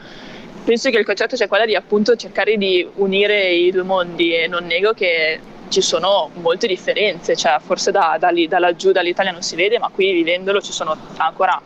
Penso 0.63 0.91
che 0.91 0.99
il 0.99 1.05
concetto 1.05 1.35
sia 1.35 1.47
quello 1.47 1.65
di 1.65 1.75
appunto 1.75 2.15
cercare 2.15 2.55
di 2.55 2.87
unire 2.95 3.49
i 3.49 3.71
due 3.71 3.81
mondi 3.81 4.35
e 4.35 4.47
non 4.47 4.65
nego 4.65 4.93
che 4.93 5.39
ci 5.71 5.81
sono 5.81 6.29
molte 6.33 6.67
differenze, 6.67 7.35
cioè 7.35 7.57
forse 7.59 7.91
da, 7.91 8.17
da 8.19 8.29
lì, 8.29 8.47
da 8.47 8.59
laggiù 8.59 8.91
dall'Italia 8.91 9.31
non 9.31 9.41
si 9.41 9.55
vede, 9.55 9.79
ma 9.79 9.89
qui 9.89 10.11
vivendolo 10.11 10.61
ci 10.61 10.71
sono 10.73 10.95
ancora 11.17 11.59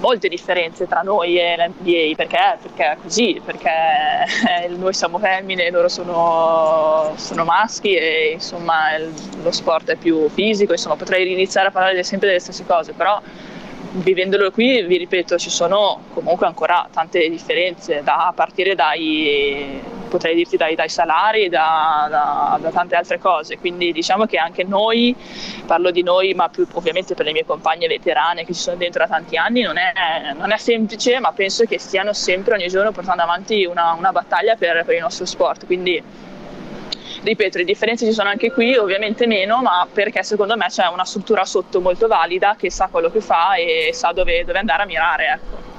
molte 0.00 0.28
differenze 0.28 0.88
tra 0.88 1.02
noi 1.02 1.38
e 1.38 1.56
l'NBA, 1.56 2.14
perché? 2.16 2.58
Perché 2.60 2.84
è 2.92 2.96
così, 3.00 3.40
perché 3.44 3.70
noi 4.76 4.92
siamo 4.92 5.18
femmine, 5.18 5.70
loro 5.70 5.88
sono, 5.88 7.12
sono 7.16 7.44
maschi 7.44 7.94
e 7.94 8.32
insomma 8.34 8.98
lo 8.98 9.50
sport 9.52 9.90
è 9.90 9.96
più 9.96 10.28
fisico, 10.30 10.72
insomma 10.72 10.96
potrei 10.96 11.30
iniziare 11.30 11.68
a 11.68 11.70
parlare 11.70 12.02
sempre 12.02 12.28
delle 12.28 12.40
stesse 12.40 12.64
cose, 12.66 12.92
però 12.92 13.20
vivendolo 13.92 14.50
qui, 14.50 14.82
vi 14.82 14.96
ripeto, 14.96 15.36
ci 15.36 15.50
sono 15.50 16.02
comunque 16.14 16.46
ancora 16.46 16.88
tante 16.92 17.28
differenze, 17.28 18.02
da, 18.02 18.28
a 18.28 18.32
partire 18.32 18.74
dai, 18.74 19.80
potrei 20.08 20.34
dirti 20.34 20.56
dai, 20.56 20.74
dai 20.74 20.88
salari, 20.88 21.48
da, 21.48 22.06
da, 22.08 22.58
da, 22.60 22.70
tante 22.70 22.94
altre 22.94 23.18
cose. 23.18 23.58
Quindi 23.58 23.92
diciamo 23.92 24.26
che 24.26 24.38
anche 24.38 24.64
noi, 24.64 25.14
parlo 25.66 25.90
di 25.90 26.02
noi, 26.02 26.34
ma 26.34 26.48
più 26.48 26.66
ovviamente 26.72 27.14
per 27.14 27.26
le 27.26 27.32
mie 27.32 27.44
compagne 27.44 27.88
veterane 27.88 28.44
che 28.44 28.52
ci 28.52 28.60
sono 28.60 28.76
dentro 28.76 29.02
da 29.04 29.08
tanti 29.08 29.36
anni, 29.36 29.62
non 29.62 29.76
è, 29.76 30.32
non 30.36 30.52
è 30.52 30.56
semplice, 30.56 31.18
ma 31.18 31.32
penso 31.32 31.64
che 31.64 31.78
stiano 31.78 32.12
sempre 32.12 32.54
ogni 32.54 32.68
giorno 32.68 32.92
portando 32.92 33.22
avanti 33.22 33.64
una, 33.64 33.92
una 33.92 34.12
battaglia 34.12 34.54
per, 34.54 34.84
per 34.84 34.94
il 34.94 35.02
nostro 35.02 35.26
sport. 35.26 35.66
Quindi 35.66 36.28
ripeto, 37.22 37.58
le 37.58 37.64
differenze 37.64 38.06
ci 38.06 38.12
sono 38.12 38.28
anche 38.28 38.50
qui, 38.52 38.76
ovviamente 38.76 39.26
meno, 39.26 39.60
ma 39.62 39.86
perché 39.92 40.22
secondo 40.22 40.56
me 40.56 40.66
c'è 40.68 40.86
una 40.86 41.04
struttura 41.04 41.44
sotto 41.44 41.80
molto 41.80 42.06
valida 42.06 42.56
che 42.58 42.70
sa 42.70 42.88
quello 42.90 43.10
che 43.10 43.20
fa 43.20 43.54
e 43.54 43.90
sa 43.92 44.12
dove, 44.12 44.44
dove 44.44 44.58
andare 44.58 44.82
a 44.82 44.86
mirare. 44.86 45.26
Ecco. 45.26 45.69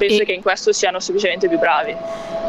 Penso 0.00 0.22
e... 0.22 0.24
che 0.24 0.32
in 0.32 0.40
questo 0.40 0.72
siano 0.72 0.98
semplicemente 0.98 1.46
più 1.46 1.58
bravi. 1.58 1.94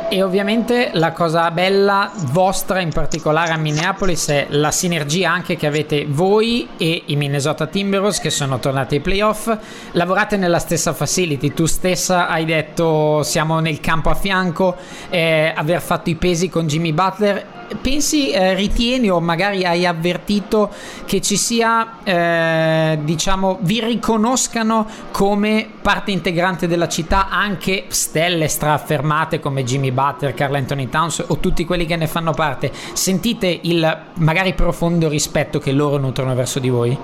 E 0.08 0.24
ovviamente 0.24 0.90
la 0.94 1.12
cosa 1.14 1.50
bella 1.52 2.12
vostra 2.32 2.82
in 2.82 2.92
particolare 2.92 3.52
a 3.52 3.58
Minneapolis 3.58 4.28
è 4.28 4.48
la 4.50 4.72
sinergia 4.72 5.32
anche 5.32 5.56
che 5.56 5.68
avete 5.68 6.06
voi 6.06 6.68
e 6.78 7.04
i 7.06 7.16
Minnesota 7.16 7.66
Timberwolves 7.66 8.20
che 8.20 8.30
sono 8.30 8.60
tornati 8.60 8.96
ai 8.96 9.02
playoff. 9.02 9.54
Lavorate 9.92 10.36
nella 10.36 10.60
stessa 10.60 10.94
facility, 10.94 11.54
tu 11.54 11.66
stessa 11.66 12.28
hai 12.28 12.44
detto 12.44 13.24
siamo 13.24 13.60
nel 13.60 13.80
campo 13.80 14.10
a 14.10 14.16
fianco, 14.16 14.76
eh, 15.10 15.54
aver 15.56 15.82
fatto 15.82 16.10
i 16.10 16.16
pesi 16.16 16.50
con 16.50 16.68
Jimmy 16.68 16.92
Butler 16.92 17.60
pensi, 17.80 18.32
eh, 18.32 18.54
ritieni 18.54 19.10
o 19.10 19.20
magari 19.20 19.66
hai 19.66 19.86
avvertito 19.86 20.72
che 21.06 21.22
ci 21.22 21.38
sia, 21.38 22.04
eh, 22.04 23.00
diciamo, 23.02 23.60
vi 23.62 23.80
riconoscano 23.82 24.88
come 25.12 25.70
parte 25.82 26.12
integrante 26.12 26.68
della 26.68 26.88
città 26.88 27.30
anche 27.42 27.86
stelle 27.88 28.48
straffermate 28.48 29.40
come 29.40 29.64
Jimmy 29.64 29.92
Butler, 29.92 30.36
Carl 30.36 30.54
Anthony 30.54 30.90
Towns 30.90 31.26
o 31.28 31.38
tutti 31.38 31.66
quelli 31.66 31.88
che 31.88 31.96
ne 31.96 32.06
fanno 32.06 32.34
parte? 32.34 32.72
Sentite 32.94 33.60
il 33.64 34.00
magari 34.16 34.54
profondo 34.54 35.10
rispetto 35.10 35.58
che 35.58 35.72
loro 35.72 35.98
nutrono 35.98 36.36
verso 36.36 36.60
di 36.60 36.70
voi? 36.70 36.96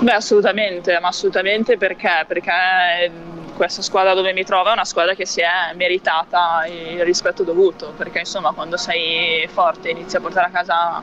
Beh, 0.00 0.12
assolutamente, 0.12 0.98
ma 1.00 1.08
assolutamente 1.08 1.76
perché? 1.76 2.24
Perché 2.26 3.10
questa 3.54 3.82
squadra 3.82 4.14
dove 4.14 4.32
mi 4.32 4.42
trovo 4.42 4.68
è 4.68 4.72
una 4.72 4.84
squadra 4.84 5.14
che 5.14 5.26
si 5.26 5.40
è 5.40 5.72
meritata 5.76 6.66
il 6.66 7.04
rispetto 7.04 7.44
dovuto, 7.44 7.94
perché 7.96 8.18
insomma 8.18 8.50
quando 8.50 8.76
sei 8.76 9.48
forte 9.48 9.90
inizi 9.90 10.16
a 10.16 10.20
portare 10.20 10.48
a 10.48 10.50
casa 10.50 11.02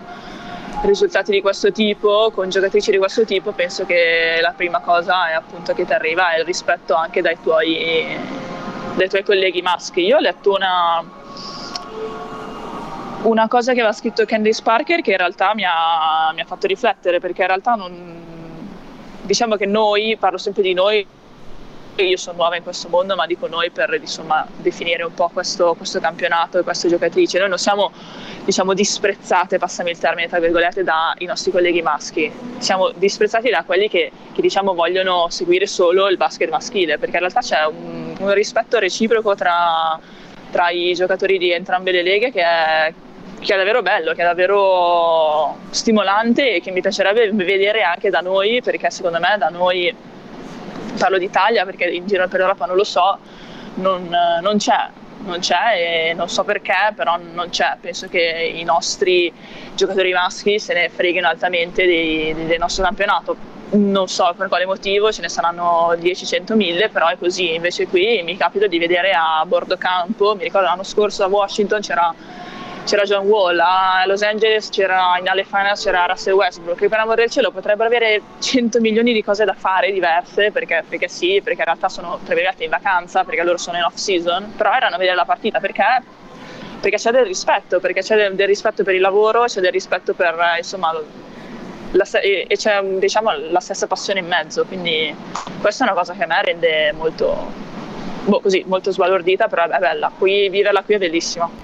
risultati 0.86 1.32
di 1.32 1.42
questo 1.42 1.72
tipo, 1.72 2.32
con 2.32 2.50
giocatrici 2.50 2.92
di 2.92 2.98
questo 2.98 3.24
tipo, 3.26 3.52
penso 3.52 3.86
che 3.86 4.40
la 4.42 4.54
prima 4.56 4.80
cosa 4.80 5.30
è 5.30 5.34
appunto 5.34 5.74
che 5.74 5.86
ti 5.86 5.94
arriva 5.94 6.34
è 6.34 6.40
il 6.40 6.46
rispetto 6.46 6.94
anche 6.94 7.22
dai 7.22 7.38
tuoi, 7.42 8.18
dai 8.96 9.10
tuoi 9.10 9.24
colleghi 9.24 9.62
maschi. 9.62 10.02
Io 10.02 10.18
ho 10.18 10.20
letto 10.20 10.52
una, 10.52 11.04
una 13.24 13.48
cosa 13.48 13.74
che 13.74 13.80
aveva 13.80 13.94
scritto 13.94 14.26
Candice 14.26 14.62
Parker 14.62 15.02
che 15.02 15.12
in 15.12 15.18
realtà 15.18 15.54
mi 15.54 15.64
ha, 15.64 16.32
mi 16.34 16.42
ha 16.42 16.46
fatto 16.46 16.68
riflettere, 16.68 17.20
perché 17.20 17.42
in 17.42 17.48
realtà 17.48 17.76
non, 17.76 18.16
diciamo 19.22 19.56
che 19.56 19.66
noi, 19.66 20.18
parlo 20.20 20.38
sempre 20.38 20.64
di 20.64 20.74
noi, 20.74 21.06
io 22.02 22.18
sono 22.18 22.38
nuova 22.38 22.56
in 22.56 22.64
questo 22.64 22.90
mondo, 22.90 23.16
ma 23.16 23.28
dico 23.28 23.48
noi 23.48 23.70
per 23.70 23.94
insomma, 24.00 24.48
definire 24.58 25.04
un 25.04 25.14
po' 25.14 25.30
questo, 25.32 25.76
questo, 25.76 26.00
campionato 26.00 26.58
e 26.58 26.64
queste 26.64 26.90
giocatrici. 26.90 27.38
Noi 27.38 27.50
non 27.50 27.60
siamo 27.60 27.92
diciamo, 28.44 28.74
disprezzate, 28.74 29.58
passami 29.60 29.92
il 29.92 30.00
termine 30.00 30.28
tra 30.28 30.40
virgolette, 30.40 30.84
dai 30.84 31.26
nostri 31.26 31.52
colleghi 31.52 31.82
maschi, 31.82 32.32
siamo 32.58 32.92
disprezzati 32.96 33.50
da 33.50 33.64
quelli 33.64 33.88
che, 33.90 34.12
che 34.34 34.42
diciamo, 34.42 34.74
vogliono 34.74 35.28
seguire 35.30 35.68
solo 35.68 36.08
il 36.10 36.18
basket 36.18 36.50
maschile, 36.50 36.98
perché 36.98 37.16
in 37.16 37.22
realtà 37.22 37.42
c'è 37.42 37.66
un, 37.66 38.16
un 38.18 38.34
rispetto 38.34 38.80
reciproco 38.80 39.36
tra, 39.36 40.00
tra, 40.52 40.70
i 40.70 40.94
giocatori 40.94 41.38
di 41.38 41.52
entrambe 41.52 41.92
le 41.92 42.02
leghe 42.02 42.32
che 42.32 42.42
è, 42.42 42.94
che 43.40 43.54
è 43.54 43.58
davvero 43.58 43.82
bello, 43.82 44.14
che 44.14 44.22
è 44.22 44.26
davvero 44.26 45.58
stimolante 45.70 46.56
e 46.56 46.62
che 46.62 46.72
mi 46.72 46.82
piacerebbe 46.82 47.32
vedere 47.34 47.84
anche 47.84 48.10
da 48.10 48.22
noi, 48.22 48.62
perché 48.64 48.90
secondo 48.90 49.20
me 49.20 49.36
da 49.38 49.50
noi 49.50 50.12
parlo 51.04 51.18
d'Italia 51.18 51.66
perché 51.66 51.84
in 51.84 52.08
giro 52.08 52.30
per 52.30 52.40
Europa 52.40 52.66
non 52.66 52.78
lo 52.78 52.86
so, 52.86 53.18
non, 53.76 54.08
non 54.42 54.58
c'è, 54.58 54.88
non 55.26 55.40
c'è 55.40 56.10
e 56.10 56.14
non 56.14 56.30
so 56.30 56.46
perché, 56.46 56.94
però 56.96 57.18
non 57.34 57.50
c'è. 57.50 57.76
Penso 57.82 58.08
che 58.08 58.54
i 58.56 58.64
nostri 58.64 59.32
giocatori 59.76 60.14
maschi 60.14 60.60
se 60.60 60.74
ne 60.74 60.90
freghino 60.90 61.28
altamente 61.28 61.86
di, 61.86 62.34
del 62.46 62.60
nostro 62.60 62.86
campionato. 62.86 63.52
Non 63.72 64.08
so 64.08 64.34
per 64.38 64.48
quale 64.48 64.66
motivo, 64.66 65.12
ce 65.12 65.22
ne 65.22 65.30
saranno 65.30 65.96
10, 65.98 66.26
100, 66.26 66.56
1000, 66.56 66.90
però 66.90 67.08
è 67.08 67.18
così. 67.18 67.56
Invece 67.56 67.88
qui 67.88 68.22
mi 68.24 68.38
capita 68.38 68.68
di 68.68 68.78
vedere 68.78 69.12
a 69.12 69.44
bordo 69.46 69.78
campo, 69.78 70.36
mi 70.36 70.44
ricordo 70.44 70.68
l'anno 70.68 70.84
scorso 70.84 71.24
a 71.24 71.28
Washington 71.28 71.82
c'era 71.82 72.14
c'era 72.84 73.04
John 73.04 73.26
Wall, 73.28 73.60
a 73.60 74.04
Los 74.06 74.22
Angeles 74.22 74.70
c'era 74.70 75.18
in 75.20 75.28
alle 75.28 75.44
finals 75.44 75.84
c'era 75.84 76.06
Russell 76.06 76.34
Westbrook, 76.34 76.78
che 76.78 76.90
per 76.90 77.00
amore 77.00 77.22
del 77.22 77.30
cielo 77.30 77.52
potrebbero 77.52 77.88
avere 77.88 78.22
100 78.40 78.80
milioni 78.80 79.14
di 79.14 79.24
cose 79.24 79.46
da 79.46 79.54
fare 79.54 79.92
diverse, 79.92 80.52
perché, 80.52 80.84
perché 80.88 81.08
sì, 81.08 81.42
perché 81.44 81.60
in 81.60 81.66
realtà 81.66 81.90
sono 81.90 82.20
tra 82.24 82.36
in 82.58 82.70
vacanza, 82.70 83.24
perché 83.24 83.44
loro 83.44 83.58
sono 83.58 83.78
in 83.78 83.84
off 83.84 83.96
season, 83.96 84.54
però 84.56 84.74
erano 84.74 84.96
a 84.96 84.98
vedere 84.98 85.16
la 85.16 85.26
partita 85.26 85.60
perché 85.60 85.84
perché 86.84 86.98
c'è 86.98 87.12
del 87.12 87.26
rispetto, 87.26 87.80
perché 87.80 88.02
c'è 88.02 88.18
del, 88.18 88.36
del, 88.36 88.48
rispetto 88.48 88.84
per 88.84 88.94
il 88.94 89.00
lavoro, 89.00 89.46
c'è 89.46 89.62
del 89.62 89.72
rispetto 89.72 90.14
per 90.14 90.36
insomma 90.58 90.92
la, 91.92 92.06
e, 92.20 92.46
e, 92.46 92.58
c'è 92.58 92.84
diciamo 92.84 93.32
la 93.50 93.62
stessa 93.62 93.88
passione 93.88 94.20
in 94.20 94.28
mezzo, 94.28 94.66
quindi 94.66 95.16
questa 95.62 95.86
è 95.86 95.88
una 95.88 95.98
cosa 95.98 96.14
che 96.14 96.24
a 96.24 96.28
me 96.28 96.42
rende 96.42 96.92
molto, 96.92 97.52
boh, 98.26 98.42
così, 98.42 98.66
molto 98.68 98.92
sbalordita, 98.92 99.48
però 99.48 99.64
è 99.70 99.80
bella, 99.80 100.12
qui, 100.18 100.50
viverla 100.50 100.84
qui 100.84 100.96
è 100.96 100.98
bellissima. 100.98 101.63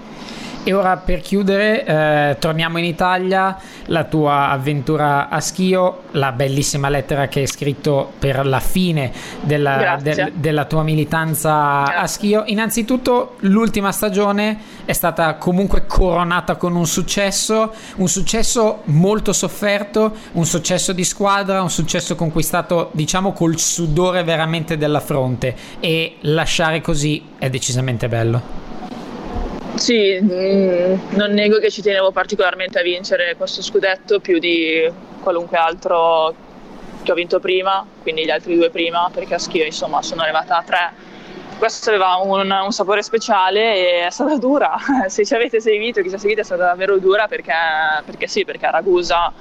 E 0.69 0.73
ora 0.73 0.97
per 0.97 1.21
chiudere, 1.21 1.83
eh, 1.83 2.37
torniamo 2.37 2.77
in 2.77 2.85
Italia, 2.85 3.57
la 3.85 4.03
tua 4.03 4.51
avventura 4.51 5.27
a 5.27 5.39
Schio, 5.39 6.01
la 6.11 6.31
bellissima 6.31 6.89
lettera 6.89 7.27
che 7.27 7.39
hai 7.39 7.47
scritto 7.47 8.11
per 8.19 8.45
la 8.45 8.59
fine 8.59 9.11
della, 9.41 9.97
de, 9.99 10.31
della 10.35 10.65
tua 10.65 10.83
militanza 10.83 11.85
Grazie. 11.85 11.95
a 11.95 12.05
Schio. 12.05 12.43
Innanzitutto, 12.45 13.37
l'ultima 13.39 13.91
stagione 13.91 14.59
è 14.85 14.93
stata 14.93 15.37
comunque 15.37 15.87
coronata 15.87 16.55
con 16.55 16.75
un 16.75 16.85
successo, 16.85 17.73
un 17.95 18.07
successo 18.07 18.81
molto 18.83 19.33
sofferto, 19.33 20.15
un 20.33 20.45
successo 20.45 20.93
di 20.93 21.03
squadra, 21.03 21.63
un 21.63 21.71
successo 21.71 22.13
conquistato, 22.13 22.91
diciamo, 22.91 23.33
col 23.33 23.57
sudore 23.57 24.23
veramente 24.23 24.77
della 24.77 24.99
fronte. 24.99 25.55
E 25.79 26.17
lasciare 26.19 26.79
così 26.79 27.23
è 27.39 27.49
decisamente 27.49 28.07
bello. 28.07 28.68
Sì, 29.79 30.19
mm, 30.21 30.93
non 31.11 31.31
nego 31.31 31.57
che 31.59 31.71
ci 31.71 31.81
tenevo 31.81 32.11
particolarmente 32.11 32.79
a 32.79 32.83
vincere 32.83 33.35
questo 33.37 33.61
scudetto 33.61 34.19
più 34.19 34.37
di 34.37 34.91
qualunque 35.21 35.57
altro 35.57 36.35
che 37.01 37.11
ho 37.13 37.15
vinto 37.15 37.39
prima, 37.39 37.85
quindi 38.01 38.25
gli 38.25 38.29
altri 38.29 38.55
due 38.57 38.69
prima, 38.69 39.09
perché 39.13 39.35
a 39.35 39.39
schio 39.39 39.63
insomma 39.63 40.01
sono 40.01 40.21
arrivata 40.21 40.57
a 40.57 40.63
tre. 40.63 40.91
Questo 41.57 41.89
aveva 41.89 42.15
un, 42.17 42.49
un 42.51 42.71
sapore 42.71 43.01
speciale 43.03 44.01
e 44.03 44.05
è 44.07 44.09
stata 44.09 44.37
dura. 44.37 44.75
Se 45.07 45.25
ci 45.25 45.33
avete 45.33 45.61
seguito, 45.61 46.01
chi 46.01 46.09
ci 46.09 46.15
ha 46.15 46.19
seguito 46.19 46.41
è 46.41 46.43
stata 46.43 46.65
davvero 46.65 46.97
dura 46.99 47.27
perché, 47.27 47.53
perché 48.05 48.27
sì, 48.27 48.43
perché 48.43 48.69
Ragusa 48.69 49.31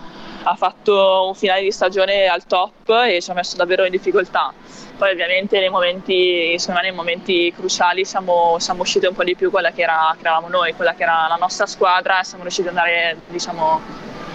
ha 0.42 0.54
fatto 0.54 1.26
un 1.28 1.34
finale 1.34 1.62
di 1.62 1.70
stagione 1.70 2.26
al 2.26 2.46
top 2.46 2.88
e 3.06 3.20
ci 3.20 3.30
ha 3.30 3.34
messo 3.34 3.56
davvero 3.56 3.84
in 3.84 3.90
difficoltà 3.90 4.52
poi 4.98 5.12
ovviamente 5.12 5.60
nei 5.60 5.70
momenti, 5.70 6.52
insomma, 6.52 6.80
nei 6.80 6.90
momenti 6.90 7.52
cruciali 7.54 8.04
siamo, 8.04 8.56
siamo, 8.58 8.82
usciti 8.82 9.06
un 9.06 9.14
po' 9.14 9.22
di 9.22 9.36
più 9.36 9.48
quella 9.48 9.70
che, 9.70 9.82
era, 9.82 10.12
che 10.16 10.26
eravamo 10.26 10.48
noi, 10.48 10.74
quella 10.74 10.94
che 10.94 11.04
era 11.04 11.26
la 11.28 11.36
nostra 11.36 11.66
squadra 11.66 12.20
e 12.20 12.24
siamo 12.24 12.42
riusciti 12.42 12.66
ad 12.66 12.76
andare 12.76 13.20
diciamo, 13.28 13.80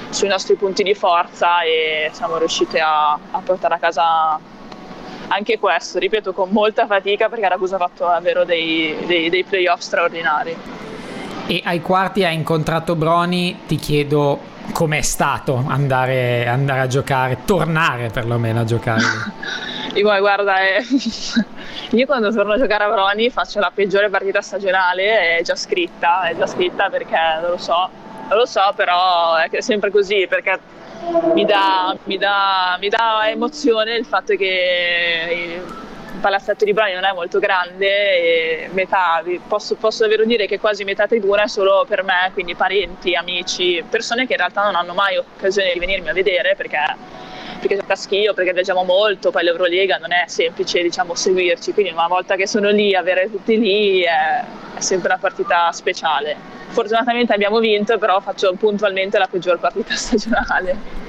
sui 0.09 0.29
nostri 0.29 0.55
punti 0.55 0.81
di 0.83 0.93
forza 0.93 1.63
e 1.63 2.09
siamo 2.13 2.37
riusciti 2.37 2.79
a, 2.79 3.11
a 3.11 3.41
portare 3.43 3.75
a 3.75 3.77
casa 3.77 4.39
anche 5.27 5.59
questo, 5.59 5.99
ripeto, 5.99 6.31
con 6.31 6.49
molta 6.49 6.85
fatica 6.85 7.27
perché 7.27 7.49
Ragusa 7.49 7.75
ha 7.75 7.79
fatto 7.79 8.05
davvero 8.05 8.45
dei, 8.45 8.95
dei, 9.05 9.29
dei 9.29 9.43
playoff 9.43 9.81
straordinari. 9.81 10.55
E 11.45 11.61
ai 11.65 11.81
quarti 11.81 12.23
hai 12.23 12.35
incontrato 12.35 12.95
Broni, 12.95 13.63
ti 13.67 13.75
chiedo 13.75 14.51
com'è 14.71 15.02
stato 15.02 15.63
andare, 15.67 16.47
andare 16.47 16.80
a 16.82 16.88
giocare, 16.88 17.39
tornare 17.45 18.10
perlomeno 18.10 18.62
a 18.62 18.63
giocare. 18.63 19.02
Dico, 19.93 20.17
guarda, 20.19 20.60
eh, 20.62 20.84
io 21.91 22.06
quando 22.06 22.32
torno 22.32 22.54
a 22.54 22.58
giocare 22.58 22.86
a 22.86 22.89
Broni 22.89 23.30
faccio 23.30 23.60
la 23.60 23.71
peggiore 23.73 24.10
partita 24.10 24.41
stagionale, 24.41 25.38
è 25.38 25.41
già 25.43 25.56
scritta, 25.56 26.23
è 26.23 26.36
già 26.36 26.47
scritta 26.47 26.89
perché 26.89 27.17
non 27.41 27.52
lo 27.52 27.58
so, 27.58 27.89
non 28.30 28.38
lo 28.38 28.45
so, 28.45 28.73
però 28.76 29.36
è 29.36 29.62
sempre 29.62 29.91
così 29.91 30.26
perché 30.28 30.60
mi 31.34 31.45
dà, 31.45 31.95
mi 32.06 32.17
dà, 32.17 32.78
mi 32.80 32.89
dà 32.89 33.30
emozione 33.30 33.95
il 33.95 34.06
fatto 34.06 34.36
che 34.36 35.56
il 35.56 35.62
palazzetto 36.23 36.63
di 36.63 36.71
Brani 36.71 36.93
non 36.93 37.03
è 37.03 37.12
molto 37.12 37.38
grande 37.38 38.69
metà, 38.71 39.21
posso, 39.45 39.75
posso 39.75 40.03
davvero 40.03 40.23
dire 40.23 40.47
che 40.47 40.57
quasi 40.57 40.86
metà 40.86 41.05
tribuna 41.05 41.43
è 41.43 41.47
solo 41.49 41.83
per 41.86 42.01
me, 42.03 42.31
quindi 42.31 42.55
parenti, 42.55 43.13
amici, 43.13 43.83
persone 43.89 44.25
che 44.25 44.31
in 44.31 44.38
realtà 44.38 44.63
non 44.63 44.75
hanno 44.75 44.93
mai 44.93 45.17
occasione 45.17 45.73
di 45.73 45.79
venirmi 45.79 46.07
a 46.07 46.13
vedere 46.13 46.55
perché 46.55 46.79
perché 47.59 47.77
gioca 47.77 47.93
a 47.93 47.95
schio, 47.95 48.33
perché 48.33 48.51
viaggiamo 48.51 48.83
molto, 48.83 49.31
poi 49.31 49.43
l'Eurolega 49.43 49.97
non 49.97 50.12
è 50.12 50.23
semplice 50.27 50.81
diciamo, 50.81 51.15
seguirci, 51.15 51.71
quindi 51.73 51.91
una 51.91 52.07
volta 52.07 52.36
che 52.36 52.45
sono 52.45 52.69
lì, 52.69 52.93
avere 52.93 53.29
tutti 53.29 53.57
lì 53.57 54.01
è, 54.01 54.43
è 54.75 54.79
sempre 54.81 55.09
una 55.09 55.17
partita 55.17 55.71
speciale. 55.71 56.36
Fortunatamente 56.69 57.33
abbiamo 57.33 57.59
vinto, 57.59 57.97
però 57.97 58.19
faccio 58.19 58.53
puntualmente 58.55 59.17
la 59.17 59.27
peggior 59.27 59.59
partita 59.59 59.93
stagionale. 59.95 61.02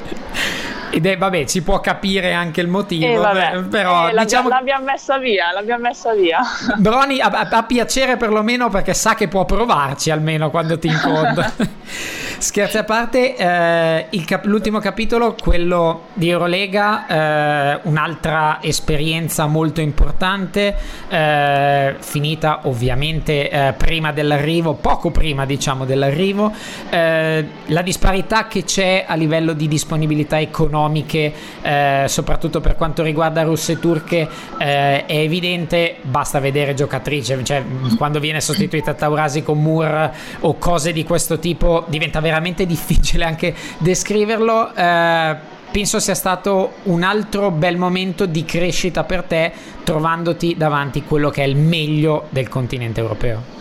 Ed 0.95 1.07
è, 1.07 1.19
vabbè, 1.19 1.47
si 1.47 1.63
può 1.63 1.81
capire 1.81 2.33
anche 2.33 2.61
il 2.61 2.69
motivo, 2.69 3.29
eh, 3.33 3.65
però 3.69 4.09
eh, 4.09 4.17
diciamo... 4.17 4.49
l'abbiamo 4.49 4.85
messa 4.85 5.19
via, 5.19 5.51
l'abbiamo 5.53 5.83
messa 5.83 6.15
via. 6.15 6.41
Broni 6.79 7.21
ha, 7.21 7.49
ha, 7.51 7.63
piacere 7.65 8.17
perlomeno 8.17 8.69
perché 8.69 8.95
sa 8.95 9.15
che 9.15 9.27
può 9.27 9.45
provarci 9.45 10.11
almeno 10.11 10.51
quando 10.51 10.79
ti 10.79 10.87
incontra. 10.87 11.53
Scherzi 12.45 12.77
a 12.77 12.85
parte, 12.85 13.37
eh, 13.37 14.25
cap- 14.27 14.45
l'ultimo 14.45 14.79
capitolo, 14.79 15.35
quello 15.41 16.09
di 16.13 16.29
Eurolega, 16.29 17.07
eh, 17.07 17.81
un'altra 17.85 18.59
esperienza 18.61 19.47
molto 19.47 19.81
importante, 19.81 20.77
eh, 21.09 21.95
finita 22.01 22.61
ovviamente 22.65 23.49
eh, 23.49 23.73
prima 23.73 24.13
dell'arrivo, 24.13 24.75
poco 24.75 25.11
prima 25.11 25.47
diciamo 25.47 25.87
dell'arrivo, 25.87 26.53
eh, 26.91 27.47
la 27.65 27.81
disparità 27.81 28.47
che 28.47 28.63
c'è 28.63 29.07
a 29.09 29.15
livello 29.15 29.55
di 29.55 29.67
disponibilità 29.67 30.39
economiche, 30.39 31.33
eh, 31.63 32.05
soprattutto 32.09 32.61
per 32.61 32.77
quanto 32.77 33.03
riguarda 33.03 33.43
russe 33.43 33.73
e 33.73 33.79
turche, 33.79 34.29
è 34.59 35.05
evidente, 35.09 35.97
basta 36.03 36.41
vedere 36.41 36.75
giocatrice, 36.75 37.43
cioè 37.43 37.65
quando 37.97 38.21
viene 38.21 38.43
sostituita 38.43 38.93
Taurasi 38.93 39.43
con 39.43 39.63
Moore 39.63 40.13
o 40.41 40.59
cose 40.59 40.93
di 40.93 41.05
questo 41.05 41.39
tipo 41.39 41.85
diventa 41.89 42.21
veramente 42.21 42.33
difficile 42.67 43.25
anche 43.25 43.55
descriverlo. 43.79 44.75
Eh, 44.75 45.37
penso 45.71 45.99
sia 45.99 46.15
stato 46.15 46.75
un 46.85 47.03
altro 47.03 47.51
bel 47.51 47.77
momento 47.77 48.27
di 48.27 48.45
crescita 48.45 49.03
per 49.03 49.25
te, 49.25 49.53
trovandoti 49.83 50.55
davanti 50.57 51.03
quello 51.03 51.31
che 51.31 51.43
è 51.43 51.47
il 51.47 51.57
meglio 51.57 52.27
del 52.31 52.49
continente 52.49 53.01
europeo. 53.01 53.55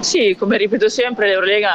Sì, 0.00 0.34
come 0.38 0.56
ripeto 0.56 0.88
sempre, 0.88 1.28
l'Eurolega 1.28 1.70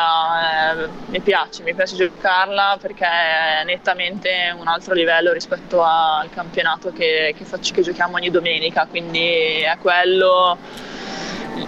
eh, 0.73 0.89
mi 1.08 1.19
piace, 1.21 1.62
mi 1.62 1.75
piace 1.75 1.95
giocarla 1.95 2.78
perché 2.82 3.06
è 3.06 3.63
nettamente 3.63 4.54
un 4.58 4.67
altro 4.67 4.93
livello 4.95 5.32
rispetto 5.32 5.84
al 5.84 6.30
campionato 6.32 6.91
che, 6.91 7.34
che, 7.38 7.45
faccio, 7.45 7.73
che 7.73 7.84
giochiamo 7.84 8.15
ogni 8.15 8.32
domenica, 8.32 8.88
quindi 8.89 9.62
è 9.62 9.78
quello 9.80 10.58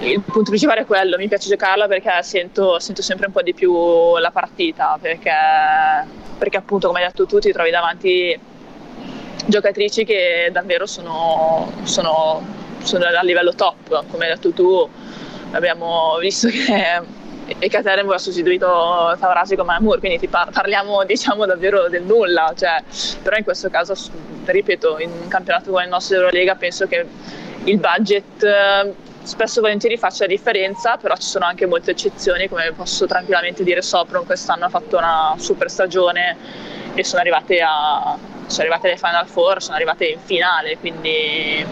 il 0.02 0.22
punto 0.22 0.50
principale 0.50 0.82
è 0.82 0.86
quello, 0.86 1.18
mi 1.18 1.28
piace 1.28 1.50
giocarla 1.50 1.88
perché 1.88 2.12
sento, 2.22 2.80
sento 2.80 3.02
sempre 3.02 3.28
un 3.28 3.32
po' 3.32 3.42
di 3.42 3.54
più 3.54 4.18
la 4.18 4.32
partita, 4.32 4.98
perché, 5.02 5.32
perché, 6.38 6.58
appunto 6.58 6.88
come 6.88 7.00
hai 7.00 7.08
detto 7.08 7.26
tu 7.26 7.40
ti 7.40 7.52
trovi 7.52 7.72
davanti 7.72 8.38
giocatrici 9.46 10.04
che 10.04 10.50
davvero 10.52 10.86
sono, 10.86 11.72
sono, 11.84 12.46
sono 12.84 13.06
a 13.06 13.22
livello 13.24 13.54
top, 13.54 14.06
come 14.10 14.26
hai 14.26 14.34
detto 14.34 14.52
tu 14.52 14.88
abbiamo 15.52 16.18
visto 16.20 16.50
che 16.50 17.16
Ekaterem 17.60 18.10
ha 18.10 18.18
sostituito 18.18 19.16
Taurasi 19.18 19.56
con 19.56 19.66
Mamur, 19.66 20.00
quindi 20.00 20.28
par- 20.28 20.52
parliamo 20.52 21.06
diciamo 21.06 21.46
davvero 21.46 21.88
del 21.88 22.04
nulla, 22.04 22.54
cioè, 22.58 22.84
però 23.24 23.38
in 23.38 23.46
questo 23.46 23.70
caso, 23.70 23.94
ripeto, 24.44 25.00
in 25.00 25.12
un 25.12 25.28
campionato 25.30 25.72
come 25.72 25.84
il 25.84 25.90
nostro 25.90 26.18
Eurolega 26.18 26.56
penso 26.56 26.88
che 26.88 27.06
il 27.64 27.80
budget 27.80 28.44
spesso 29.28 29.60
e 29.60 29.62
volentieri 29.62 29.98
faccia 29.98 30.24
la 30.24 30.30
differenza, 30.30 30.96
però 30.96 31.14
ci 31.16 31.28
sono 31.28 31.46
anche 31.46 31.66
molte 31.66 31.92
eccezioni, 31.92 32.48
come 32.48 32.72
posso 32.72 33.06
tranquillamente 33.06 33.62
dire 33.64 33.82
Sopron 33.82 34.26
quest'anno 34.26 34.66
ha 34.66 34.70
fatto 34.70 34.98
una 34.98 35.36
super 35.38 35.70
stagione 35.70 36.38
e 36.94 37.04
sono 37.04 37.22
arrivate, 37.22 37.62
a, 37.62 38.18
sono 38.46 38.62
arrivate 38.62 38.88
alle 38.88 38.98
Final 38.98 39.28
Four, 39.28 39.62
sono 39.62 39.76
arrivate 39.76 40.06
in 40.06 40.20
finale, 40.20 40.78
quindi 40.78 41.64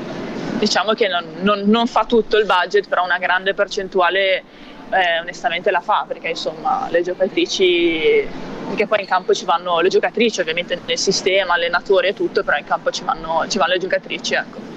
diciamo 0.59 0.93
che 0.93 1.07
non, 1.07 1.25
non, 1.41 1.61
non 1.65 1.87
fa 1.87 2.03
tutto 2.03 2.37
il 2.37 2.45
budget, 2.45 2.89
però 2.89 3.05
una 3.05 3.19
grande 3.19 3.53
percentuale 3.53 4.43
eh, 4.89 5.19
onestamente 5.21 5.71
la 5.71 5.81
fa, 5.81 6.03
perché 6.05 6.27
insomma 6.29 6.87
le 6.89 7.01
giocatrici, 7.03 8.27
perché 8.67 8.85
poi 8.85 8.99
in 8.99 9.07
campo 9.07 9.33
ci 9.33 9.45
vanno 9.45 9.79
le 9.79 9.87
giocatrici, 9.87 10.41
ovviamente 10.41 10.77
nel 10.85 10.97
sistema, 10.97 11.53
allenatore 11.53 12.09
e 12.09 12.13
tutto, 12.13 12.43
però 12.43 12.57
in 12.57 12.65
campo 12.65 12.91
ci 12.91 13.05
vanno, 13.05 13.45
ci 13.47 13.57
vanno 13.57 13.73
le 13.73 13.79
giocatrici, 13.79 14.33
ecco. 14.33 14.74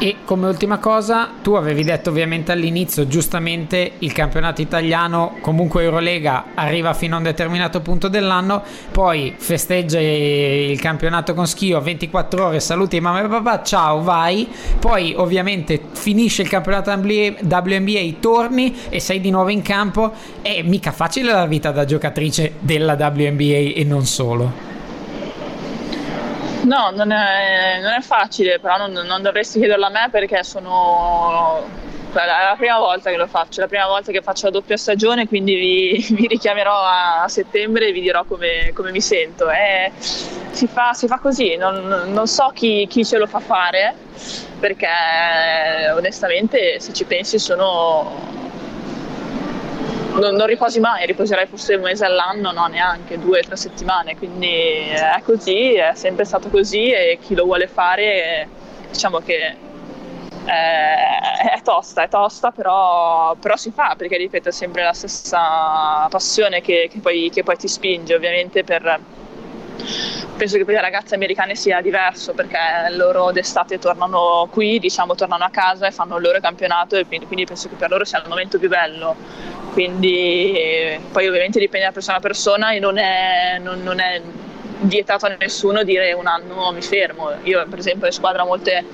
E 0.00 0.18
come 0.24 0.46
ultima 0.46 0.78
cosa, 0.78 1.28
tu 1.42 1.54
avevi 1.54 1.82
detto 1.82 2.10
ovviamente 2.10 2.52
all'inizio, 2.52 3.08
giustamente, 3.08 3.94
il 3.98 4.12
campionato 4.12 4.60
italiano, 4.60 5.38
comunque 5.40 5.82
Eurolega, 5.82 6.52
arriva 6.54 6.94
fino 6.94 7.16
a 7.16 7.18
un 7.18 7.24
determinato 7.24 7.80
punto 7.80 8.06
dell'anno, 8.06 8.62
poi 8.92 9.34
festeggia 9.36 9.98
il 9.98 10.78
campionato 10.78 11.34
con 11.34 11.48
schio, 11.48 11.80
24 11.80 12.44
ore, 12.46 12.60
saluti 12.60 13.00
mamma 13.00 13.24
e 13.24 13.26
papà, 13.26 13.64
ciao, 13.64 14.00
vai. 14.00 14.46
Poi 14.78 15.14
ovviamente 15.16 15.80
finisce 15.90 16.42
il 16.42 16.48
campionato 16.48 16.92
WNBA, 16.92 18.14
torni 18.20 18.76
e 18.88 19.00
sei 19.00 19.20
di 19.20 19.30
nuovo 19.30 19.48
in 19.48 19.62
campo. 19.62 20.12
È 20.40 20.62
mica 20.62 20.92
facile 20.92 21.32
la 21.32 21.46
vita 21.46 21.72
da 21.72 21.84
giocatrice 21.84 22.52
della 22.60 22.92
WNBA 22.94 23.72
e 23.74 23.84
non 23.84 24.06
solo. 24.06 24.67
No, 26.68 26.90
non 26.90 27.10
è, 27.12 27.80
non 27.80 27.94
è 27.94 28.00
facile, 28.02 28.58
però 28.60 28.76
non, 28.76 28.92
non, 28.92 29.22
dovresti 29.22 29.58
chiederlo 29.58 29.86
a 29.86 29.88
me 29.88 30.08
perché 30.10 30.44
sono 30.44 31.64
è 32.12 32.26
la 32.26 32.54
prima 32.58 32.78
volta 32.78 33.10
che 33.10 33.16
lo 33.16 33.26
faccio, 33.26 33.60
è 33.60 33.62
la 33.62 33.68
prima 33.68 33.86
volta 33.86 34.12
che 34.12 34.20
faccio 34.20 34.46
la 34.46 34.52
doppia 34.52 34.76
stagione, 34.76 35.26
quindi 35.26 35.54
vi, 35.54 36.06
vi 36.14 36.26
richiamerò 36.26 36.78
a, 36.78 37.26
settembre 37.28 37.88
e 37.88 37.92
vi 37.92 38.02
dirò 38.02 38.24
come, 38.24 38.72
come 38.74 38.90
mi 38.90 39.00
sento. 39.00 39.48
È, 39.48 39.90
si, 39.98 40.66
fa, 40.66 40.92
si, 40.92 41.06
fa, 41.06 41.18
così, 41.18 41.56
non, 41.56 42.04
non 42.12 42.26
so 42.26 42.50
chi, 42.54 42.86
chi, 42.86 43.02
ce 43.02 43.16
lo 43.16 43.26
fa 43.26 43.40
fare, 43.40 43.94
perché 44.60 44.88
onestamente 45.94 46.80
se 46.80 46.92
ci 46.92 47.04
pensi 47.04 47.38
sono 47.38 48.47
non, 50.18 50.34
non, 50.34 50.46
riposi 50.46 50.80
mai, 50.80 51.06
riposerai 51.06 51.46
forse 51.46 51.74
un 51.74 51.82
mese 51.82 52.04
all'anno, 52.04 52.52
no 52.52 52.66
neanche, 52.66 53.18
due 53.18 53.40
o 53.40 53.42
tre 53.42 53.56
settimane, 53.56 54.16
quindi 54.16 54.88
è 54.88 55.20
così, 55.22 55.74
è 55.74 55.92
sempre 55.94 56.24
stato 56.24 56.48
così 56.48 56.90
e 56.90 57.18
chi 57.20 57.34
lo 57.34 57.44
vuole 57.44 57.68
fare 57.68 58.48
diciamo 58.90 59.18
che 59.20 59.56
è, 60.44 61.50
è 61.54 61.62
tosta, 61.62 62.02
è 62.02 62.08
tosta, 62.08 62.50
però, 62.50 63.34
però, 63.36 63.56
si 63.56 63.70
fa 63.70 63.94
perché 63.96 64.16
ripeto 64.16 64.48
è 64.48 64.52
sempre 64.52 64.82
la 64.82 64.92
stessa 64.92 66.06
passione 66.08 66.60
che, 66.60 66.88
che, 66.90 66.98
poi, 67.00 67.30
che 67.32 67.42
poi 67.42 67.56
ti 67.56 67.68
spinge 67.68 68.14
ovviamente 68.14 68.64
per 68.64 69.00
penso 70.36 70.56
che 70.56 70.64
per 70.64 70.74
le 70.74 70.80
ragazze 70.80 71.14
americane 71.14 71.54
sia 71.54 71.80
diverso 71.80 72.32
perché 72.32 72.58
loro 72.90 73.32
d'estate 73.32 73.78
tornano 73.78 74.48
qui, 74.50 74.78
diciamo 74.78 75.14
tornano 75.14 75.44
a 75.44 75.50
casa 75.50 75.86
e 75.86 75.90
fanno 75.90 76.16
il 76.16 76.22
loro 76.22 76.40
campionato 76.40 76.96
e 76.96 77.06
quindi 77.06 77.44
penso 77.44 77.68
che 77.68 77.74
per 77.74 77.90
loro 77.90 78.04
sia 78.04 78.20
il 78.20 78.28
momento 78.28 78.58
più 78.58 78.68
bello. 78.68 79.16
Quindi 79.78 80.98
poi 81.12 81.28
ovviamente 81.28 81.60
dipende 81.60 81.86
da 81.86 81.92
persona 81.92 82.16
a 82.16 82.20
persona 82.20 82.72
e 82.72 82.80
non 82.80 82.98
è, 82.98 83.60
non, 83.60 83.80
non 83.84 84.00
è 84.00 84.20
vietato 84.80 85.26
a 85.26 85.36
nessuno 85.38 85.84
dire 85.84 86.12
un 86.14 86.26
anno 86.26 86.72
mi 86.72 86.82
fermo. 86.82 87.30
Io 87.44 87.64
per 87.68 87.78
esempio 87.78 88.08
in 88.08 88.12
squadra 88.12 88.42
ho 88.42 88.46
molte 88.46 88.84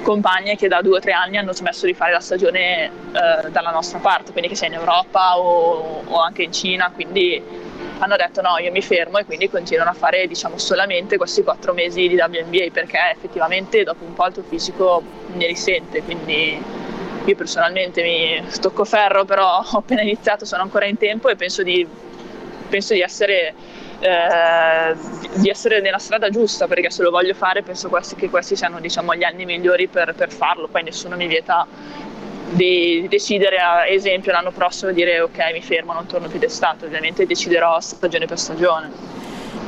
compagne 0.00 0.56
che 0.56 0.66
da 0.66 0.80
due 0.80 0.96
o 0.96 0.98
tre 0.98 1.12
anni 1.12 1.36
hanno 1.36 1.52
smesso 1.52 1.84
di 1.84 1.92
fare 1.92 2.12
la 2.12 2.20
stagione 2.20 2.86
eh, 2.86 3.50
dalla 3.50 3.70
nostra 3.70 3.98
parte, 3.98 4.32
quindi 4.32 4.48
che 4.48 4.54
sia 4.54 4.68
in 4.68 4.72
Europa 4.72 5.38
o, 5.38 6.04
o 6.06 6.20
anche 6.20 6.44
in 6.44 6.52
Cina, 6.54 6.90
quindi 6.90 7.42
hanno 7.98 8.16
detto 8.16 8.40
no, 8.40 8.56
io 8.56 8.70
mi 8.72 8.80
fermo 8.80 9.18
e 9.18 9.26
quindi 9.26 9.50
continuano 9.50 9.90
a 9.90 9.94
fare 9.94 10.26
diciamo 10.26 10.56
solamente 10.56 11.18
questi 11.18 11.42
quattro 11.42 11.74
mesi 11.74 12.08
di 12.08 12.14
WNBA 12.14 12.68
perché 12.72 12.96
effettivamente 13.14 13.82
dopo 13.82 14.04
un 14.04 14.14
po' 14.14 14.24
il 14.24 14.32
tuo 14.32 14.42
fisico 14.42 15.02
ne 15.34 15.46
risente, 15.46 16.02
quindi 16.02 16.79
io 17.24 17.34
personalmente 17.36 18.02
mi 18.02 18.42
stocco 18.48 18.84
ferro, 18.84 19.24
però 19.24 19.58
ho 19.58 19.78
appena 19.78 20.02
iniziato, 20.02 20.44
sono 20.44 20.62
ancora 20.62 20.86
in 20.86 20.96
tempo 20.96 21.28
e 21.28 21.36
penso 21.36 21.62
di, 21.62 21.86
penso 22.68 22.94
di 22.94 23.00
essere 23.00 23.54
eh, 24.00 24.96
di 25.34 25.50
essere 25.50 25.80
nella 25.80 25.98
strada 25.98 26.30
giusta 26.30 26.66
perché 26.66 26.90
se 26.90 27.02
lo 27.02 27.10
voglio 27.10 27.34
fare 27.34 27.62
penso 27.62 27.90
questi, 27.90 28.14
che 28.14 28.30
questi 28.30 28.56
siano 28.56 28.80
diciamo, 28.80 29.14
gli 29.14 29.24
anni 29.24 29.44
migliori 29.44 29.88
per, 29.88 30.14
per 30.14 30.32
farlo. 30.32 30.68
Poi 30.68 30.82
nessuno 30.82 31.16
mi 31.16 31.26
vieta 31.26 31.66
di 32.50 33.06
decidere 33.08 33.58
a 33.58 33.86
esempio 33.86 34.32
l'anno 34.32 34.50
prossimo 34.50 34.90
dire 34.90 35.20
ok 35.20 35.38
mi 35.52 35.62
fermo 35.62 35.92
non 35.92 36.06
torno 36.06 36.26
più 36.26 36.40
d'estate 36.40 36.84
ovviamente 36.84 37.24
deciderò 37.24 37.78
stagione 37.78 38.26
per 38.26 38.38
stagione 38.40 38.90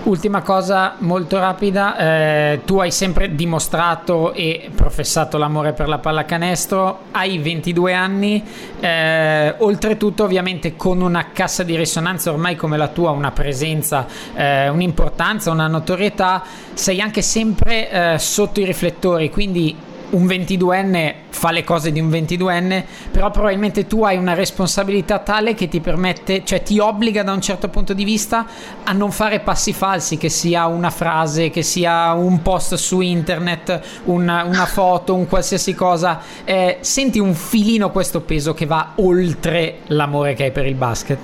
Ultima 0.05 0.43
cosa 0.43 0.97
molto 0.99 1.39
rapida, 1.39 1.97
eh, 1.97 2.61
tu 2.65 2.81
hai 2.81 2.91
sempre 2.91 3.37
dimostrato 3.37 4.33
e 4.33 4.69
professato 4.75 5.39
l'amore 5.39 5.75
per 5.75 5.87
la 5.87 5.99
pallacanestro, 5.99 7.03
hai 7.13 7.39
22 7.39 7.93
anni, 7.95 8.43
eh, 8.81 9.55
oltretutto 9.59 10.25
ovviamente 10.25 10.75
con 10.75 11.01
una 11.01 11.29
cassa 11.33 11.63
di 11.63 11.77
risonanza 11.77 12.33
ormai 12.33 12.57
come 12.57 12.77
la 12.77 12.89
tua, 12.89 13.11
una 13.11 13.31
presenza, 13.31 14.05
eh, 14.35 14.69
un'importanza, 14.71 15.53
una 15.53 15.69
notorietà, 15.69 16.43
sei 16.75 17.01
anche 17.01 17.23
sempre 17.23 17.89
eh, 17.89 18.19
sotto 18.19 18.59
i 18.59 18.65
riflettori, 18.65 19.31
quindi 19.31 19.77
un 20.13 20.25
22enne 20.25 21.15
fa 21.29 21.51
le 21.51 21.65
cose 21.65 21.91
di 21.93 22.01
un 22.01 22.09
22enne, 22.09 22.85
però 23.11 23.31
probabilmente 23.31 23.87
tu 23.87 24.05
hai 24.05 24.17
una 24.17 24.35
responsabilità 24.35 25.19
tale 25.19 25.55
che 25.55 25.69
ti 25.69 25.81
permette, 25.81 26.45
cioè 26.45 26.63
ti 26.63 26.79
obbliga 26.79 27.23
da 27.23 27.33
un 27.33 27.41
certo 27.41 27.69
punto 27.69 27.93
di 27.95 28.05
vista 28.05 28.47
a 28.85 28.93
non 28.93 29.11
fare 29.11 29.41
passi 29.41 29.73
falsi, 29.73 30.17
che 30.17 30.29
sia 30.29 30.67
una 30.67 30.91
frase, 30.91 31.51
che 31.51 31.63
sia 31.63 32.13
un 32.13 32.43
post 32.43 32.75
su 32.75 33.01
internet, 33.01 33.81
una, 34.05 34.45
una 34.45 34.67
foto, 34.67 35.15
un 35.15 35.27
qualsiasi 35.27 35.75
cosa. 35.75 36.21
Eh, 36.45 36.79
senti 36.81 37.19
un 37.19 37.35
filino 37.35 37.91
questo 37.91 38.21
peso 38.21 38.55
che 38.55 38.67
va 38.67 38.93
oltre 38.97 39.81
l'amore 39.87 40.35
che 40.35 40.45
hai 40.45 40.53
per 40.53 40.67
il 40.67 40.75
basket? 40.75 41.19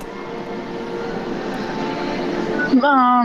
Ma 2.81 2.99
No, 3.09 3.25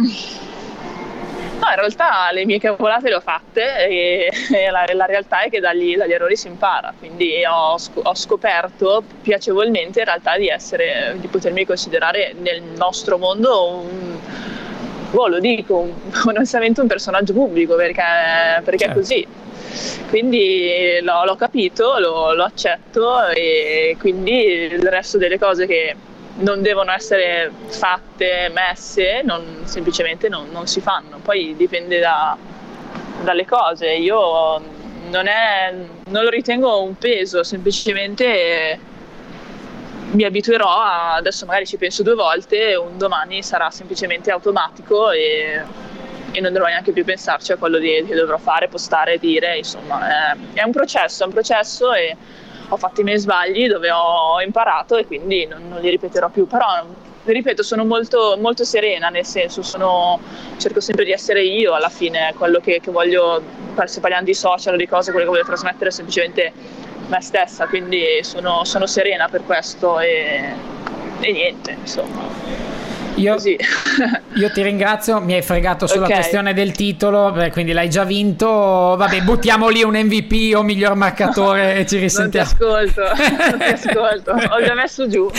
in 1.56 1.76
realtà 1.76 2.30
le 2.32 2.46
mie 2.46 2.60
cavolate 2.60 3.10
le 3.10 3.16
ho 3.16 3.20
fatte 3.20 3.88
e, 3.88 4.32
e 4.52 4.70
la, 4.70 4.86
la, 4.94 5.06
realtà 5.06 5.42
è 5.42 5.50
che 5.50 5.60
dagli, 5.60 5.96
dagli, 5.96 6.12
errori 6.12 6.36
si 6.36 6.48
impara, 6.48 6.94
quindi 6.98 7.44
ho, 7.46 7.76
ho, 7.76 8.16
scoperto 8.16 9.04
piacevolmente 9.22 10.00
in 10.00 10.06
realtà 10.06 10.38
di, 10.38 10.48
essere, 10.48 11.16
di 11.18 11.28
potermi 11.28 11.66
considerare 11.66 12.34
nel 12.38 12.62
nostro 12.62 13.18
mondo 13.18 13.68
un, 13.70 14.20
oh, 15.12 15.28
lo 15.28 15.40
dico, 15.40 15.88
onestamente 16.28 16.82
un 16.82 16.88
personaggio 16.88 17.34
pubblico 17.34 17.76
perché, 17.76 18.04
perché 18.64 18.86
certo. 18.86 18.94
è 18.94 19.02
così. 19.02 19.28
Quindi 20.10 21.00
l'ho, 21.02 21.26
l'ho 21.26 21.36
capito, 21.36 21.98
lo, 21.98 22.34
lo 22.34 22.44
accetto 22.44 23.28
e 23.30 23.96
quindi 24.00 24.44
il 24.44 24.88
resto 24.88 25.18
delle 25.18 25.40
cose 25.40 25.66
che 25.66 25.96
non 26.36 26.62
devono 26.62 26.92
essere 26.92 27.52
fatte, 27.68 28.52
messe, 28.54 29.22
non, 29.24 29.62
semplicemente 29.66 30.30
non, 30.30 30.50
non, 30.52 30.68
si 30.68 30.82
fanno. 30.82 31.20
Poi 31.22 31.56
dipende 31.56 32.00
da, 32.00 32.36
dalle 33.22 33.46
cose. 33.46 33.92
Io 33.92 34.62
non, 35.10 35.28
è, 35.28 35.74
non, 36.06 36.24
lo 36.24 36.30
ritengo 36.30 36.82
un 36.82 36.98
peso, 36.98 37.44
semplicemente 37.44 38.80
mi 40.12 40.24
abituerò 40.24 40.70
a, 40.70 41.16
adesso 41.16 41.46
magari 41.46 41.66
ci 41.66 41.78
penso 41.78 42.04
due 42.04 42.16
volte, 42.16 42.76
un 42.76 42.98
domani 42.98 43.42
sarà 43.42 43.70
semplicemente 43.72 44.32
automatico 44.32 45.10
e, 45.12 45.62
e 46.32 46.40
non 46.40 46.52
dovrò 46.54 46.68
neanche 46.68 46.92
più 46.92 47.04
pensarci 47.04 47.52
a 47.52 47.58
quello 47.58 47.80
che 47.80 48.06
dovrò 48.10 48.38
fare, 48.38 48.68
postare, 48.68 49.18
dire, 49.18 49.58
insomma 49.58 50.32
è, 50.32 50.36
è 50.54 50.64
un 50.64 50.72
processo, 50.72 51.24
è 51.24 51.26
un 51.26 51.34
processo 51.34 51.94
e 51.94 52.16
ho 52.74 52.78
fatto 52.78 53.02
i 53.02 53.04
miei 53.04 53.20
sbagli 53.20 53.68
dove 53.68 53.92
ho 53.92 54.42
imparato 54.42 54.98
e 54.98 55.06
quindi 55.06 55.46
non, 55.46 55.68
non 55.70 55.80
li 55.80 55.90
ripeterò 55.90 56.30
più, 56.30 56.48
però 56.48 56.66
ripeto, 57.24 57.64
sono 57.64 57.86
molto, 57.86 58.36
molto 58.40 58.66
serena, 58.66 59.10
nel 59.10 59.26
senso 59.26 59.62
sono, 59.62 60.20
cerco 60.58 60.82
sempre 60.82 61.06
di 61.06 61.12
essere 61.12 61.44
io 61.44 61.74
alla 61.74 61.90
fine, 61.90 62.34
quello 62.38 62.60
che, 62.60 62.80
che 62.82 62.92
voglio, 62.92 63.42
se 63.86 64.00
parliamo 64.00 64.26
di 64.26 64.34
social 64.34 64.74
o 64.74 64.78
di 64.78 64.88
cose, 64.88 65.12
quello 65.12 65.26
che 65.26 65.32
voglio 65.32 65.46
trasmettere 65.46 65.90
è 65.90 65.92
semplicemente 65.92 66.52
me 67.08 67.22
stessa, 67.22 67.68
quindi 67.68 68.04
sono, 68.22 68.64
sono 68.64 68.86
serena 68.88 69.28
per 69.30 69.44
questo 69.44 70.00
e, 70.00 70.42
e 71.20 71.32
niente, 71.32 71.78
insomma. 71.80 72.73
Io, 73.16 73.36
io, 74.34 74.52
ti 74.52 74.62
ringrazio, 74.62 75.20
mi 75.20 75.34
hai 75.34 75.42
fregato 75.42 75.88
sulla 75.88 76.06
okay. 76.06 76.18
questione 76.18 76.54
del 76.54 76.72
titolo, 76.72 77.32
beh, 77.32 77.52
quindi 77.52 77.72
l'hai 77.72 77.90
già 77.90 78.04
vinto. 78.04 78.48
Vabbè, 78.48 79.22
buttiamo 79.22 79.70
lì 79.70 79.84
un 79.84 79.96
MVP 79.96 80.56
o 80.56 80.64
miglior 80.64 80.96
marcatore 80.96 81.76
e 81.76 81.86
ci 81.86 81.98
risentiamo. 81.98 82.50
Non 82.60 82.88
ti 82.88 83.00
ascolto, 83.00 83.02
non 83.50 83.60
ti 83.60 83.66
ascolto, 83.90 84.32
ho 84.32 84.64
già 84.64 84.74
messo 84.74 85.08
giù. 85.08 85.30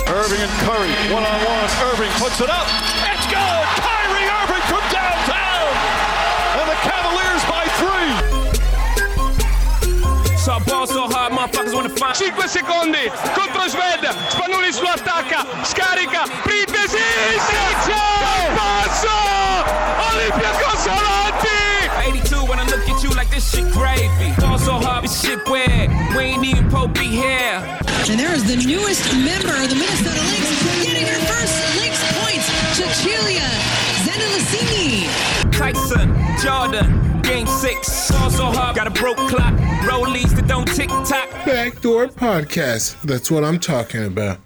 Irving 0.04 0.42
and 0.42 0.58
Curry, 0.66 0.90
one 1.14 1.24
on 1.24 1.38
one. 1.46 1.68
Irving 1.92 2.10
puts 2.18 2.40
it 2.40 2.48
up. 2.48 2.66
It's 3.06 3.26
good. 3.30 3.66
Kyrie 3.78 4.26
Irving 4.26 4.64
from 4.66 4.82
downtown. 4.90 5.70
And 6.58 6.66
the 6.66 6.78
Cavaliers 6.82 7.44
by 7.46 7.64
three. 7.78 8.12
So 10.36 10.58
ball 10.66 10.86
so 10.86 11.06
hard, 11.06 11.32
motherfuckers 11.32 11.72
wanna 11.72 11.88
find 11.94 12.14
5 12.16 12.48
secondi 12.48 13.10
contro 13.32 13.62
Sved, 13.68 14.10
Spanulis 14.28 14.80
lo 14.80 14.88
attacca, 14.88 15.46
scarica, 15.62 16.22
Pripesi, 16.42 16.61
shit 25.22 25.48
weird, 25.48 25.88
we 26.16 26.34
ain't 26.34 26.44
even 26.44 26.68
Pope 26.68 26.94
be 26.94 27.06
here. 27.06 27.62
And 28.10 28.18
there 28.18 28.34
is 28.34 28.44
the 28.44 28.56
newest 28.56 29.04
member 29.14 29.54
of 29.54 29.70
the 29.70 29.76
Minnesota 29.76 30.18
Lynx, 30.18 30.82
getting 30.82 31.06
her 31.06 31.20
first 31.30 31.54
Lynx 31.78 31.96
points, 32.18 32.46
Cecilia 32.74 33.46
Zendelicini. 34.02 35.06
Tyson, 35.52 36.10
Jordan, 36.42 37.22
game 37.22 37.46
six. 37.46 38.10
Also 38.20 38.46
hard, 38.46 38.74
got 38.74 38.88
a 38.88 38.90
broke 38.90 39.16
clock. 39.16 39.54
Rollies 39.86 40.34
that 40.34 40.48
don't 40.48 40.66
tick 40.66 40.88
tock. 40.88 41.30
Backdoor 41.46 42.08
Podcast. 42.08 43.00
That's 43.02 43.30
what 43.30 43.44
I'm 43.44 43.60
talking 43.60 44.04
about. 44.04 44.38